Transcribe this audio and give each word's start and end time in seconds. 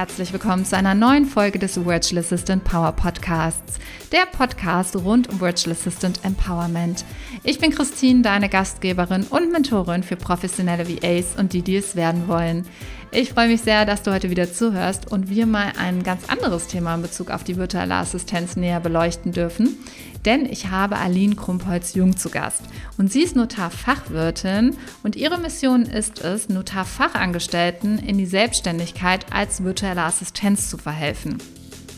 herzlich 0.00 0.32
willkommen 0.32 0.64
zu 0.64 0.78
einer 0.78 0.94
neuen 0.94 1.26
Folge 1.26 1.58
des 1.58 1.84
Virtual 1.84 2.20
Assistant 2.20 2.64
Power 2.64 2.92
Podcasts, 2.92 3.78
der 4.12 4.24
Podcast 4.32 4.96
rund 4.96 5.28
um 5.28 5.42
Virtual 5.42 5.76
Assistant 5.76 6.24
Empowerment. 6.24 7.04
Ich 7.44 7.58
bin 7.58 7.70
Christine, 7.70 8.22
deine 8.22 8.48
Gastgeberin 8.48 9.24
und 9.24 9.52
Mentorin 9.52 10.02
für 10.02 10.16
professionelle 10.16 10.88
VAs 10.88 11.36
und 11.36 11.52
die, 11.52 11.60
die 11.60 11.76
es 11.76 11.96
werden 11.96 12.28
wollen. 12.28 12.64
Ich 13.12 13.34
freue 13.34 13.48
mich 13.48 13.60
sehr, 13.60 13.84
dass 13.84 14.02
du 14.02 14.10
heute 14.10 14.30
wieder 14.30 14.50
zuhörst 14.50 15.12
und 15.12 15.28
wir 15.28 15.44
mal 15.44 15.72
ein 15.78 16.02
ganz 16.02 16.30
anderes 16.30 16.68
Thema 16.68 16.94
in 16.94 17.02
Bezug 17.02 17.30
auf 17.30 17.44
die 17.44 17.56
virtuelle 17.58 17.96
Assistenz 17.96 18.56
näher 18.56 18.80
beleuchten 18.80 19.32
dürfen. 19.32 19.76
Denn 20.24 20.44
ich 20.44 20.70
habe 20.70 20.96
Aline 20.96 21.34
Krumpholz-Jung 21.34 22.16
zu 22.16 22.30
Gast. 22.30 22.62
Und 22.98 23.10
sie 23.10 23.22
ist 23.22 23.36
Notarfachwirtin 23.36 24.76
und 25.02 25.16
ihre 25.16 25.38
Mission 25.38 25.82
ist 25.82 26.20
es, 26.20 26.48
Notarfachangestellten 26.48 27.98
in 27.98 28.18
die 28.18 28.26
Selbstständigkeit 28.26 29.26
als 29.32 29.62
virtuelle 29.64 30.02
Assistenz 30.02 30.68
zu 30.68 30.76
verhelfen. 30.76 31.38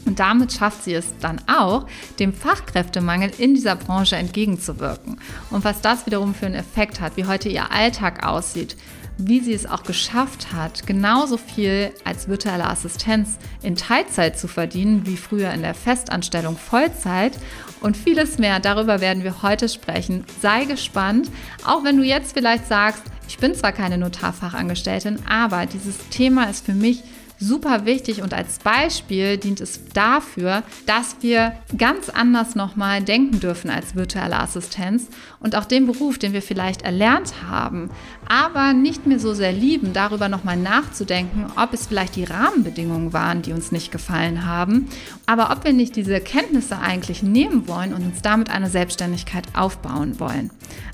Und 0.04 0.18
damit 0.18 0.52
schafft 0.52 0.84
sie 0.84 0.94
es 0.94 1.06
dann 1.20 1.40
auch, 1.46 1.86
dem 2.18 2.32
Fachkräftemangel 2.32 3.30
in 3.38 3.54
dieser 3.54 3.76
Branche 3.76 4.16
entgegenzuwirken. 4.16 5.20
Und 5.50 5.64
was 5.64 5.80
das 5.80 6.06
wiederum 6.06 6.34
für 6.34 6.46
einen 6.46 6.56
Effekt 6.56 7.00
hat, 7.00 7.16
wie 7.16 7.26
heute 7.26 7.48
ihr 7.48 7.70
Alltag 7.70 8.26
aussieht, 8.26 8.76
wie 9.18 9.40
sie 9.40 9.52
es 9.52 9.66
auch 9.66 9.82
geschafft 9.82 10.52
hat, 10.52 10.86
genauso 10.86 11.36
viel 11.36 11.92
als 12.04 12.28
virtuelle 12.28 12.66
Assistenz 12.66 13.38
in 13.62 13.76
Teilzeit 13.76 14.38
zu 14.38 14.48
verdienen 14.48 15.06
wie 15.06 15.16
früher 15.16 15.52
in 15.52 15.62
der 15.62 15.74
Festanstellung 15.74 16.56
Vollzeit 16.56 17.38
und 17.82 17.96
vieles 17.96 18.38
mehr. 18.38 18.60
Darüber 18.60 19.00
werden 19.00 19.24
wir 19.24 19.42
heute 19.42 19.68
sprechen. 19.68 20.24
Sei 20.40 20.64
gespannt, 20.64 21.30
auch 21.66 21.84
wenn 21.84 21.96
du 21.96 22.02
jetzt 22.02 22.34
vielleicht 22.34 22.66
sagst, 22.66 23.02
ich 23.28 23.38
bin 23.38 23.54
zwar 23.54 23.72
keine 23.72 23.98
Notarfachangestelltin, 23.98 25.18
aber 25.28 25.66
dieses 25.66 26.08
Thema 26.10 26.44
ist 26.44 26.64
für 26.64 26.74
mich 26.74 27.02
super 27.42 27.84
wichtig 27.84 28.22
und 28.22 28.32
als 28.32 28.58
Beispiel 28.60 29.36
dient 29.36 29.60
es 29.60 29.80
dafür, 29.92 30.62
dass 30.86 31.16
wir 31.20 31.52
ganz 31.76 32.08
anders 32.08 32.54
nochmal 32.54 33.02
denken 33.02 33.40
dürfen 33.40 33.68
als 33.68 33.96
virtuelle 33.96 34.38
Assistenz 34.38 35.08
und 35.40 35.56
auch 35.56 35.64
den 35.64 35.86
Beruf, 35.86 36.18
den 36.18 36.32
wir 36.32 36.42
vielleicht 36.42 36.82
erlernt 36.82 37.34
haben, 37.48 37.90
aber 38.28 38.72
nicht 38.72 39.06
mehr 39.06 39.18
so 39.18 39.34
sehr 39.34 39.52
lieben, 39.52 39.92
darüber 39.92 40.28
nochmal 40.28 40.56
nachzudenken, 40.56 41.46
ob 41.56 41.72
es 41.72 41.86
vielleicht 41.86 42.16
die 42.16 42.24
Rahmenbedingungen 42.24 43.12
waren, 43.12 43.42
die 43.42 43.52
uns 43.52 43.72
nicht 43.72 43.92
gefallen 43.92 44.46
haben, 44.46 44.88
aber 45.26 45.50
ob 45.50 45.64
wir 45.64 45.72
nicht 45.72 45.96
diese 45.96 46.20
Kenntnisse 46.20 46.78
eigentlich 46.78 47.22
nehmen 47.22 47.68
wollen 47.68 47.92
und 47.92 48.04
uns 48.04 48.22
damit 48.22 48.50
eine 48.50 48.70
Selbstständigkeit 48.70 49.44
aufbauen 49.54 50.18
wollen. 50.20 50.50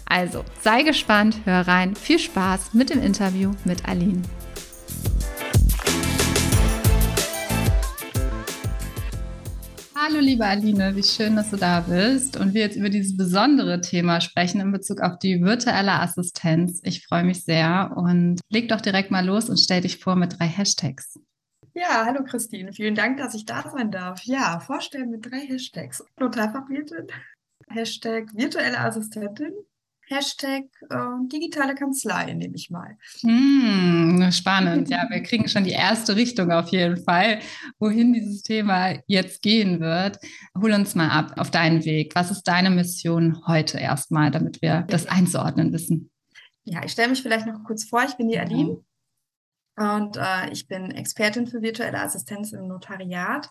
Also 0.06 0.44
sei 0.62 0.82
gespannt, 0.82 1.38
hör 1.44 1.68
rein, 1.68 1.94
viel 1.94 2.18
Spaß 2.18 2.74
mit 2.74 2.90
dem 2.90 3.02
Interview 3.02 3.52
mit 3.64 3.88
Aline. 3.88 4.22
Hallo 10.08 10.20
liebe 10.20 10.46
Aline, 10.46 10.96
wie 10.96 11.02
schön, 11.02 11.36
dass 11.36 11.50
du 11.50 11.58
da 11.58 11.80
bist 11.80 12.38
und 12.38 12.54
wir 12.54 12.62
jetzt 12.62 12.76
über 12.76 12.88
dieses 12.88 13.14
besondere 13.14 13.82
Thema 13.82 14.22
sprechen 14.22 14.58
in 14.58 14.72
Bezug 14.72 15.02
auf 15.02 15.18
die 15.18 15.42
virtuelle 15.42 16.00
Assistenz. 16.00 16.80
Ich 16.82 17.06
freue 17.06 17.24
mich 17.24 17.44
sehr 17.44 17.92
und 17.94 18.40
leg 18.48 18.70
doch 18.70 18.80
direkt 18.80 19.10
mal 19.10 19.26
los 19.26 19.50
und 19.50 19.58
stell 19.58 19.82
dich 19.82 19.98
vor 19.98 20.16
mit 20.16 20.38
drei 20.38 20.46
Hashtags. 20.46 21.20
Ja, 21.74 22.06
hallo 22.06 22.24
Christine, 22.24 22.72
vielen 22.72 22.94
Dank, 22.94 23.18
dass 23.18 23.34
ich 23.34 23.44
da 23.44 23.70
sein 23.70 23.90
darf. 23.90 24.22
Ja, 24.24 24.60
vorstellen 24.60 25.10
mit 25.10 25.30
drei 25.30 25.40
Hashtags. 25.40 26.02
Notarfachwirtin, 26.18 27.08
Hashtag 27.68 28.34
virtuelle 28.34 28.80
Assistentin 28.80 29.52
Hashtag 30.08 30.64
äh, 30.88 31.28
digitale 31.30 31.74
Kanzlei, 31.74 32.32
nehme 32.32 32.54
ich 32.54 32.70
mal. 32.70 32.96
Hm, 33.20 34.30
spannend. 34.32 34.88
Ja, 34.98 35.06
wir 35.10 35.22
kriegen 35.22 35.48
schon 35.48 35.64
die 35.64 35.72
erste 35.72 36.16
Richtung 36.16 36.50
auf 36.50 36.68
jeden 36.68 36.96
Fall, 37.04 37.40
wohin 37.78 38.14
dieses 38.14 38.42
Thema 38.42 38.94
jetzt 39.06 39.42
gehen 39.42 39.80
wird. 39.80 40.18
Hol 40.58 40.72
uns 40.72 40.94
mal 40.94 41.10
ab 41.10 41.34
auf 41.36 41.50
deinen 41.50 41.84
Weg. 41.84 42.14
Was 42.14 42.30
ist 42.30 42.44
deine 42.44 42.70
Mission 42.70 43.46
heute 43.46 43.78
erstmal, 43.78 44.30
damit 44.30 44.62
wir 44.62 44.82
das 44.88 45.06
einzuordnen 45.06 45.72
wissen? 45.72 46.10
Ja, 46.64 46.82
ich 46.84 46.92
stelle 46.92 47.10
mich 47.10 47.22
vielleicht 47.22 47.46
noch 47.46 47.62
kurz 47.64 47.84
vor. 47.84 48.02
Ich 48.04 48.16
bin 48.16 48.28
die 48.28 48.38
Aline 48.38 48.82
und 49.76 50.16
äh, 50.16 50.50
ich 50.50 50.66
bin 50.66 50.90
Expertin 50.90 51.46
für 51.46 51.62
virtuelle 51.62 52.00
Assistenz 52.00 52.52
im 52.52 52.66
Notariat. 52.66 53.50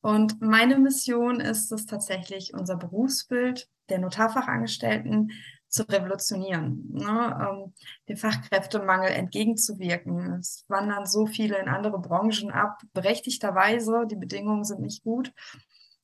Und 0.00 0.42
meine 0.42 0.78
Mission 0.78 1.40
ist 1.40 1.72
es 1.72 1.86
tatsächlich, 1.86 2.52
unser 2.52 2.76
Berufsbild 2.76 3.68
der 3.88 3.98
Notarfachangestellten 3.98 5.30
zu 5.74 5.82
revolutionieren, 5.88 6.88
ne? 6.92 7.36
ähm, 7.40 7.74
dem 8.08 8.16
Fachkräftemangel 8.16 9.10
entgegenzuwirken. 9.10 10.34
Es 10.38 10.64
wandern 10.68 11.04
so 11.04 11.26
viele 11.26 11.58
in 11.58 11.68
andere 11.68 11.98
Branchen 11.98 12.52
ab, 12.52 12.80
berechtigterweise, 12.92 14.06
die 14.08 14.16
Bedingungen 14.16 14.62
sind 14.62 14.80
nicht 14.80 15.02
gut. 15.02 15.32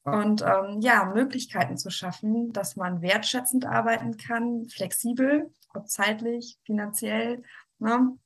Und 0.02 0.42
ähm, 0.42 0.80
ja, 0.80 1.04
Möglichkeiten 1.14 1.76
zu 1.76 1.90
schaffen, 1.90 2.52
dass 2.52 2.74
man 2.74 3.00
wertschätzend 3.00 3.64
arbeiten 3.64 4.16
kann, 4.16 4.66
flexibel, 4.68 5.52
ob 5.72 5.88
zeitlich, 5.88 6.58
finanziell, 6.64 7.42
ne? 7.78 8.18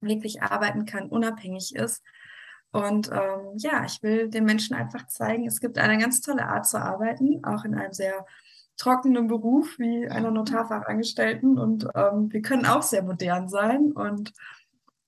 wirklich 0.00 0.42
arbeiten 0.42 0.86
kann, 0.86 1.08
unabhängig 1.08 1.74
ist. 1.76 2.02
Und 2.72 3.10
ähm, 3.10 3.56
ja, 3.56 3.84
ich 3.84 4.02
will 4.02 4.28
den 4.28 4.44
Menschen 4.44 4.76
einfach 4.76 5.06
zeigen, 5.06 5.46
es 5.46 5.60
gibt 5.60 5.78
eine 5.78 5.98
ganz 5.98 6.20
tolle 6.20 6.46
Art 6.46 6.66
zu 6.66 6.80
arbeiten, 6.80 7.44
auch 7.44 7.64
in 7.64 7.74
einem 7.74 7.92
sehr 7.92 8.24
trockenen 8.76 9.26
Beruf 9.26 9.78
wie 9.78 10.08
einer 10.08 10.30
Notarfachangestellten 10.30 11.58
und 11.58 11.86
ähm, 11.94 12.32
wir 12.32 12.40
können 12.40 12.64
auch 12.64 12.82
sehr 12.82 13.02
modern 13.02 13.48
sein 13.48 13.92
und 13.92 14.32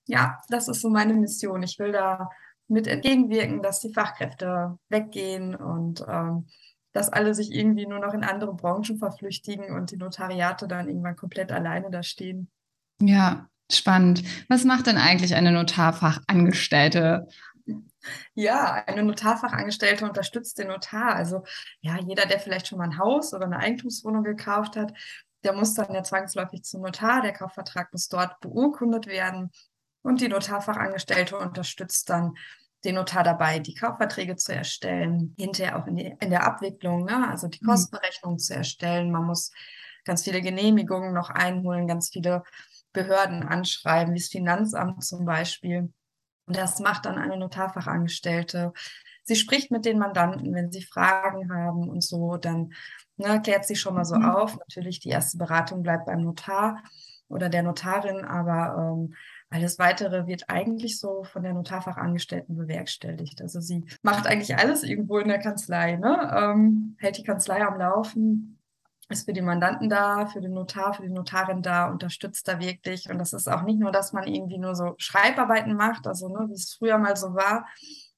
ja, 0.07 0.41
das 0.49 0.69
ist 0.69 0.81
so 0.81 0.91
meine 0.91 1.15
Mission. 1.15 1.63
Ich 1.63 1.79
will 1.79 1.93
da 1.93 2.29
mit 2.69 2.87
entgegenwirken, 2.87 3.63
dass 3.63 3.81
die 3.81 3.93
Fachkräfte 3.93 4.79
weggehen 4.89 5.55
und 5.55 6.05
ähm, 6.09 6.47
dass 6.93 7.09
alle 7.09 7.35
sich 7.35 7.53
irgendwie 7.53 7.87
nur 7.87 7.99
noch 7.99 8.13
in 8.13 8.25
andere 8.25 8.55
Branchen 8.55 8.99
verflüchtigen 8.99 9.75
und 9.75 9.91
die 9.91 9.97
Notariate 9.97 10.69
dann 10.69 10.89
irgendwann 10.89 11.17
komplett 11.17 11.53
alleine 11.53 11.91
da 11.91 12.03
stehen. 12.03 12.51
Ja, 13.01 13.49
spannend. 13.71 14.23
Was 14.49 14.65
macht 14.65 14.87
denn 14.87 14.99
eigentlich 14.99 15.35
eine 15.35 15.53
Notarfachangestellte? 15.53 17.29
Ja, 18.35 18.85
eine 18.87 19.03
Notarfachangestellte 19.03 20.05
unterstützt 20.05 20.59
den 20.59 20.69
Notar. 20.69 21.15
Also 21.15 21.45
ja, 21.81 21.99
jeder, 21.99 22.27
der 22.27 22.41
vielleicht 22.41 22.69
schon 22.69 22.79
mal 22.79 22.85
ein 22.85 22.99
Haus 22.99 23.33
oder 23.35 23.45
eine 23.45 23.59
Eigentumswohnung 23.59 24.25
gekauft 24.25 24.77
hat, 24.77 24.93
der 25.45 25.53
muss 25.53 25.75
dann 25.75 25.95
ja 25.95 26.03
zwangsläufig 26.03 26.63
zum 26.63 26.83
Notar. 26.83 27.23
Der 27.23 27.33
Kaufvertrag 27.33 27.93
muss 27.93 28.09
dort 28.09 28.41
beurkundet 28.41 29.07
werden. 29.07 29.51
Und 30.03 30.21
die 30.21 30.29
Notarfachangestellte 30.29 31.37
unterstützt 31.37 32.11
dann 32.11 32.35
den 32.85 32.97
Notar 32.97 33.23
dabei, 33.23 33.61
die 33.61 33.75
Kaufverträge 33.75 34.37
zu 34.37 34.53
erstellen, 34.53 35.35
hinterher 35.39 35.79
auch 35.79 35.87
in, 35.87 35.97
die, 35.97 36.17
in 36.21 36.31
der 36.31 36.45
Abwicklung, 36.45 37.05
ne? 37.05 37.29
also 37.29 37.47
die 37.47 37.61
mhm. 37.63 37.69
Kostenberechnung 37.69 38.35
mhm. 38.35 38.39
zu 38.39 38.55
erstellen. 38.55 39.13
Man 39.13 39.25
muss 39.25 39.53
ganz 40.05 40.25
viele 40.25 40.43
Genehmigungen 40.43 41.13
noch 41.13 41.31
einholen, 41.31 41.87
ganz 41.87 42.11
viele 42.11 42.43
Behörden 42.93 43.43
anschreiben, 43.45 44.15
wie 44.15 44.19
das 44.19 44.29
Finanzamt 44.29 45.05
zum 45.05 45.25
Beispiel. 45.25 45.93
Und 46.53 46.59
das 46.59 46.81
macht 46.81 47.07
dann 47.07 47.17
eine 47.17 47.39
Notarfachangestellte. 47.39 48.75
Sie 49.23 49.37
spricht 49.37 49.71
mit 49.71 49.87
den 49.87 49.99
Mandanten, 49.99 50.53
wenn 50.53 50.71
sie 50.71 50.83
Fragen 50.83 51.51
haben 51.51 51.89
und 51.89 52.05
so, 52.05 52.37
dann 52.37 52.75
ne, 53.17 53.41
klärt 53.41 53.65
sie 53.65 53.75
schon 53.75 53.95
mal 53.95 54.05
so 54.05 54.17
mhm. 54.17 54.27
auf. 54.27 54.59
Natürlich, 54.59 55.01
die 55.01 55.09
erste 55.09 55.39
Beratung 55.39 55.83
bleibt 55.83 56.05
beim 56.05 56.21
Notar 56.21 56.83
oder 57.29 57.49
der 57.49 57.63
Notarin, 57.63 58.27
aber 58.27 58.77
ähm, 58.77 59.15
alles 59.49 59.79
Weitere 59.79 60.27
wird 60.27 60.51
eigentlich 60.51 60.99
so 60.99 61.25
von 61.25 61.43
der 61.43 61.55
Notarfachangestellten 61.55 62.55
bewerkstelligt. 62.55 63.41
Also 63.41 63.61
sie 63.61 63.87
macht 64.03 64.27
eigentlich 64.27 64.59
alles 64.59 64.83
irgendwo 64.83 65.21
in 65.21 65.29
der 65.29 65.39
Kanzlei, 65.39 65.97
ne? 65.97 66.31
ähm, 66.37 66.97
hält 66.99 67.17
die 67.17 67.25
Kanzlei 67.25 67.65
am 67.65 67.79
Laufen, 67.79 68.59
ist 69.09 69.25
für 69.27 69.33
die 69.33 69.43
Mandanten 69.43 69.89
da, 69.89 70.27
für 70.27 70.41
den 70.41 70.55
Notar, 70.55 70.95
für 70.95 71.03
die 71.03 71.11
Notarin 71.11 71.63
da, 71.63 71.91
unterstützt 71.91 72.49
da 72.49 72.61
wirklich. 72.61 73.11
Und 73.11 73.19
das 73.19 73.33
ist 73.33 73.49
auch 73.49 73.63
nicht 73.63 73.79
nur, 73.79 73.93
dass 73.93 74.13
man 74.13 74.27
irgendwie 74.27 74.59
nur 74.59 74.75
so 74.75 74.95
Schreibarbeiten 74.99 75.75
macht, 75.75 76.07
also 76.07 76.29
ne, 76.29 76.47
wie 76.49 76.55
es 76.55 76.75
früher 76.75 76.99
mal 76.99 77.17
so 77.17 77.35
war, 77.35 77.67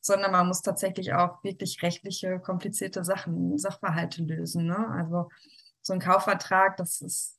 sondern 0.01 0.33
man 0.33 0.47
muss 0.47 0.63
tatsächlich 0.63 1.15
auch 1.15 1.43
wirklich 1.43 1.83
rechtliche, 1.83 2.39
komplizierte 2.39 3.05
Sachen, 3.05 3.57
Sachverhalte 3.59 4.23
lösen. 4.23 4.67
Ne? 4.67 4.89
Also 4.91 5.31
so 5.81 5.95
ein 5.95 6.01
Kaufvertrag, 6.01 6.77
das 6.77 7.01
ist, 7.01 7.39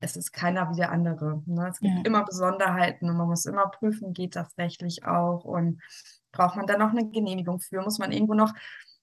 es 0.00 0.16
ist 0.16 0.32
keiner 0.32 0.70
wie 0.70 0.76
der 0.76 0.90
andere. 0.90 1.42
Ne? 1.46 1.68
Es 1.68 1.78
gibt 1.78 1.94
ja. 1.94 2.02
immer 2.04 2.24
Besonderheiten 2.24 3.08
und 3.08 3.16
man 3.16 3.28
muss 3.28 3.46
immer 3.46 3.68
prüfen, 3.68 4.12
geht 4.12 4.34
das 4.34 4.58
rechtlich 4.58 5.04
auch 5.04 5.44
und 5.44 5.80
braucht 6.32 6.56
man 6.56 6.66
da 6.66 6.76
noch 6.76 6.90
eine 6.90 7.08
Genehmigung 7.08 7.60
für, 7.60 7.80
muss 7.82 7.98
man 7.98 8.10
irgendwo 8.10 8.34
noch 8.34 8.52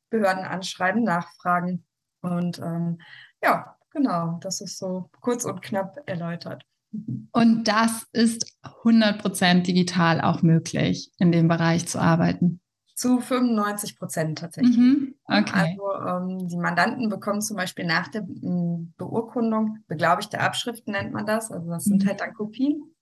Behörden 0.09 0.43
anschreiben, 0.43 1.03
nachfragen. 1.03 1.85
Und 2.21 2.59
ähm, 2.59 2.99
ja, 3.43 3.75
Genau, 3.91 4.37
das 4.41 4.61
ist 4.61 4.77
so 4.77 5.09
kurz 5.19 5.45
und 5.45 5.61
knapp 5.61 5.97
erläutert. 6.05 6.63
Und 7.31 7.65
das 7.65 8.07
ist 8.13 8.57
100% 8.63 9.61
digital 9.61 10.21
auch 10.21 10.41
möglich, 10.41 11.11
in 11.19 11.31
dem 11.31 11.47
Bereich 11.47 11.87
zu 11.87 11.99
arbeiten. 11.99 12.61
Zu 12.95 13.21
95 13.21 13.97
Prozent 13.97 14.39
tatsächlich. 14.39 14.75
Mhm, 14.75 15.15
okay. 15.25 15.77
Also 15.79 16.07
ähm, 16.07 16.47
die 16.47 16.57
Mandanten 16.57 17.07
bekommen 17.07 17.41
zum 17.41 17.57
Beispiel 17.57 17.85
nach 17.85 18.07
der 18.07 18.25
Beurkundung, 18.27 19.83
beglaubigte 19.87 20.39
Abschriften 20.39 20.93
nennt 20.93 21.13
man 21.13 21.27
das, 21.27 21.51
also 21.51 21.69
das 21.69 21.83
sind 21.85 22.03
mhm. 22.03 22.07
halt 22.07 22.21
dann 22.21 22.33
Kopien. 22.33 22.95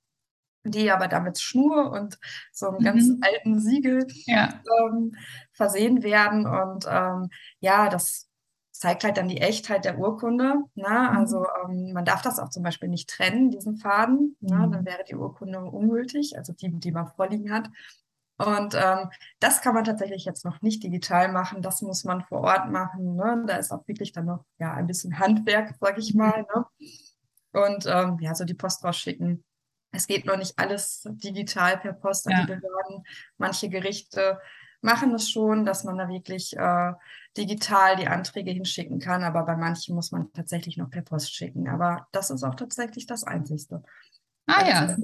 die 0.66 0.92
aber 0.92 1.08
damit 1.08 1.40
Schnur 1.40 1.92
und 1.92 2.20
so 2.52 2.68
einem 2.68 2.80
mhm. 2.80 2.84
ganz 2.84 3.10
alten 3.22 3.60
Siegel 3.60 4.06
ja. 4.26 4.62
ähm, 4.82 5.16
versehen 5.54 6.04
werden. 6.04 6.46
Und 6.46 6.86
ähm, 6.90 7.30
ja, 7.62 7.88
das 7.88 8.27
zeigt 8.80 9.04
halt 9.04 9.18
dann 9.18 9.28
die 9.28 9.42
Echtheit 9.42 9.86
der 9.86 9.98
Urkunde. 9.98 10.56
Ne? 10.76 10.88
Mhm. 10.88 11.18
Also 11.18 11.46
ähm, 11.64 11.94
man 11.94 12.06
darf 12.06 12.22
das 12.22 12.40
auch 12.40 12.50
zum 12.50 12.64
Beispiel 12.64 12.90
nicht 12.90 13.10
trennen, 13.10 13.52
diesen 13.52 13.78
Faden. 13.78 14.38
Ne? 14.40 14.56
Mhm. 14.56 14.72
Dann 14.72 14.86
wäre 14.86 15.04
die 15.04 15.16
Urkunde 15.16 15.60
ungültig, 15.62 16.38
also 16.38 16.54
die, 16.54 16.72
die 16.72 16.92
man 16.92 17.08
vorliegen 17.08 17.52
hat. 17.52 17.70
Und 18.38 18.76
ähm, 18.76 19.10
das 19.40 19.62
kann 19.62 19.74
man 19.74 19.84
tatsächlich 19.84 20.26
jetzt 20.26 20.46
noch 20.46 20.62
nicht 20.62 20.84
digital 20.84 21.32
machen. 21.32 21.64
Das 21.64 21.82
muss 21.82 22.04
man 22.04 22.22
vor 22.22 22.42
Ort 22.42 22.70
machen. 22.70 23.16
Ne? 23.16 23.44
Da 23.48 23.56
ist 23.56 23.72
auch 23.72 23.88
wirklich 23.88 24.12
dann 24.12 24.26
noch 24.26 24.46
ja 24.60 24.74
ein 24.74 24.86
bisschen 24.86 25.18
Handwerk, 25.18 25.74
sag 25.80 25.98
ich 25.98 26.14
mal. 26.14 26.46
Ne? 26.54 26.66
Und 27.54 27.88
ähm, 27.88 28.20
ja, 28.20 28.36
so 28.36 28.46
die 28.46 28.54
Post 28.54 28.84
rausschicken. 28.84 29.44
Es 29.92 30.06
geht 30.06 30.26
noch 30.26 30.38
nicht 30.38 30.60
alles 30.60 31.08
digital 31.10 31.78
per 31.78 31.94
Post 31.94 32.28
an 32.28 32.34
ja. 32.34 32.42
die 32.42 32.48
Behörden. 32.48 33.04
Manche 33.38 33.70
Gerichte 33.70 34.40
machen 34.82 35.14
es 35.14 35.30
schon, 35.30 35.66
dass 35.66 35.84
man 35.84 35.98
da 35.98 36.08
wirklich 36.08 36.56
äh, 36.56 36.94
digital 37.38 37.96
die 37.96 38.08
Anträge 38.08 38.52
hinschicken 38.52 39.00
kann, 39.00 39.24
aber 39.24 39.44
bei 39.44 39.56
manchen 39.56 39.96
muss 39.96 40.12
man 40.12 40.32
tatsächlich 40.34 40.78
noch 40.78 40.90
per 40.90 41.02
Post 41.02 41.34
schicken. 41.34 41.68
Aber 41.68 42.08
das 42.12 42.30
ist 42.30 42.44
auch 42.44 42.56
tatsächlich 42.56 43.06
das 43.06 43.24
Einzigste. 43.24 43.84
Ah 44.50 44.66
ja. 44.66 44.98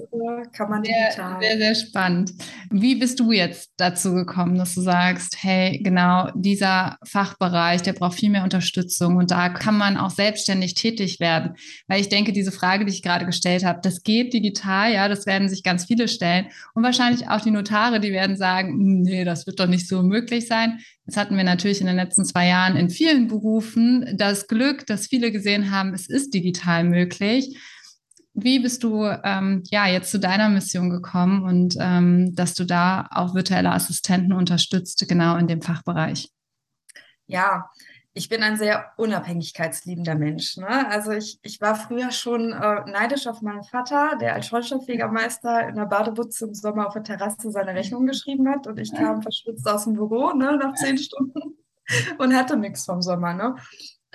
Kann 0.52 0.70
man 0.70 0.82
sehr, 0.82 1.10
digital. 1.10 1.36
Sehr, 1.38 1.58
sehr 1.58 1.74
spannend. 1.74 2.32
Wie 2.70 2.94
bist 2.94 3.20
du 3.20 3.30
jetzt 3.30 3.72
dazu 3.76 4.14
gekommen, 4.14 4.56
dass 4.56 4.74
du 4.74 4.80
sagst, 4.80 5.36
hey, 5.42 5.80
genau, 5.82 6.30
dieser 6.34 6.96
Fachbereich, 7.04 7.82
der 7.82 7.92
braucht 7.92 8.18
viel 8.18 8.30
mehr 8.30 8.42
Unterstützung 8.42 9.16
und 9.16 9.30
da 9.30 9.50
kann 9.50 9.76
man 9.76 9.98
auch 9.98 10.08
selbstständig 10.08 10.74
tätig 10.74 11.20
werden? 11.20 11.56
Weil 11.88 12.00
ich 12.00 12.08
denke, 12.08 12.32
diese 12.32 12.52
Frage, 12.52 12.86
die 12.86 12.92
ich 12.92 13.02
gerade 13.02 13.26
gestellt 13.26 13.66
habe, 13.66 13.80
das 13.82 14.02
geht 14.02 14.32
digital, 14.32 14.90
ja, 14.94 15.08
das 15.08 15.26
werden 15.26 15.50
sich 15.50 15.62
ganz 15.62 15.84
viele 15.84 16.08
stellen 16.08 16.46
und 16.72 16.82
wahrscheinlich 16.82 17.28
auch 17.28 17.42
die 17.42 17.50
Notare, 17.50 18.00
die 18.00 18.12
werden 18.12 18.38
sagen, 18.38 18.70
hm, 18.70 19.02
nee, 19.02 19.24
das 19.24 19.46
wird 19.46 19.60
doch 19.60 19.68
nicht 19.68 19.86
so 19.86 20.02
möglich 20.02 20.46
sein. 20.46 20.78
Das 21.04 21.18
hatten 21.18 21.36
wir 21.36 21.44
natürlich 21.44 21.82
in 21.82 21.86
den 21.86 21.96
letzten 21.96 22.24
zwei 22.24 22.46
Jahren 22.46 22.76
in 22.76 22.88
vielen 22.88 23.28
Berufen 23.28 24.16
das 24.16 24.48
Glück, 24.48 24.86
dass 24.86 25.06
viele 25.06 25.30
gesehen 25.32 25.70
haben, 25.70 25.92
es 25.92 26.08
ist 26.08 26.32
digital 26.32 26.84
möglich. 26.84 27.54
Wie 28.34 28.58
bist 28.58 28.82
du 28.82 29.04
ähm, 29.04 29.62
ja 29.70 29.86
jetzt 29.86 30.10
zu 30.10 30.18
deiner 30.18 30.48
Mission 30.48 30.90
gekommen 30.90 31.44
und 31.44 31.76
ähm, 31.78 32.34
dass 32.34 32.54
du 32.54 32.64
da 32.64 33.06
auch 33.12 33.32
virtuelle 33.34 33.70
Assistenten 33.70 34.32
unterstützt, 34.32 35.06
genau 35.08 35.36
in 35.36 35.46
dem 35.46 35.62
Fachbereich? 35.62 36.30
Ja, 37.26 37.70
ich 38.12 38.28
bin 38.28 38.42
ein 38.42 38.56
sehr 38.56 38.92
unabhängigkeitsliebender 38.96 40.16
Mensch. 40.16 40.56
Ne? 40.56 40.88
Also 40.88 41.12
ich, 41.12 41.38
ich 41.42 41.60
war 41.60 41.76
früher 41.76 42.10
schon 42.10 42.52
äh, 42.52 42.90
neidisch 42.90 43.28
auf 43.28 43.40
meinen 43.40 43.62
Vater, 43.62 44.16
der 44.20 44.34
als 44.34 44.48
Schornsteinfegermeister 44.48 45.68
in 45.68 45.76
der 45.76 45.86
Badebutze 45.86 46.46
im 46.46 46.54
Sommer 46.54 46.88
auf 46.88 46.94
der 46.94 47.04
Terrasse 47.04 47.52
seine 47.52 47.74
Rechnung 47.74 48.04
geschrieben 48.04 48.48
hat 48.48 48.66
und 48.66 48.78
ich 48.78 48.92
kam 48.92 49.22
verschwitzt 49.22 49.66
aus 49.68 49.84
dem 49.84 49.94
Büro 49.94 50.32
ne, 50.32 50.56
nach 50.56 50.74
zehn 50.74 50.98
Stunden 50.98 51.56
und 52.18 52.34
hatte 52.34 52.56
nichts 52.56 52.84
vom 52.84 53.00
Sommer. 53.00 53.32
Ne? 53.32 53.54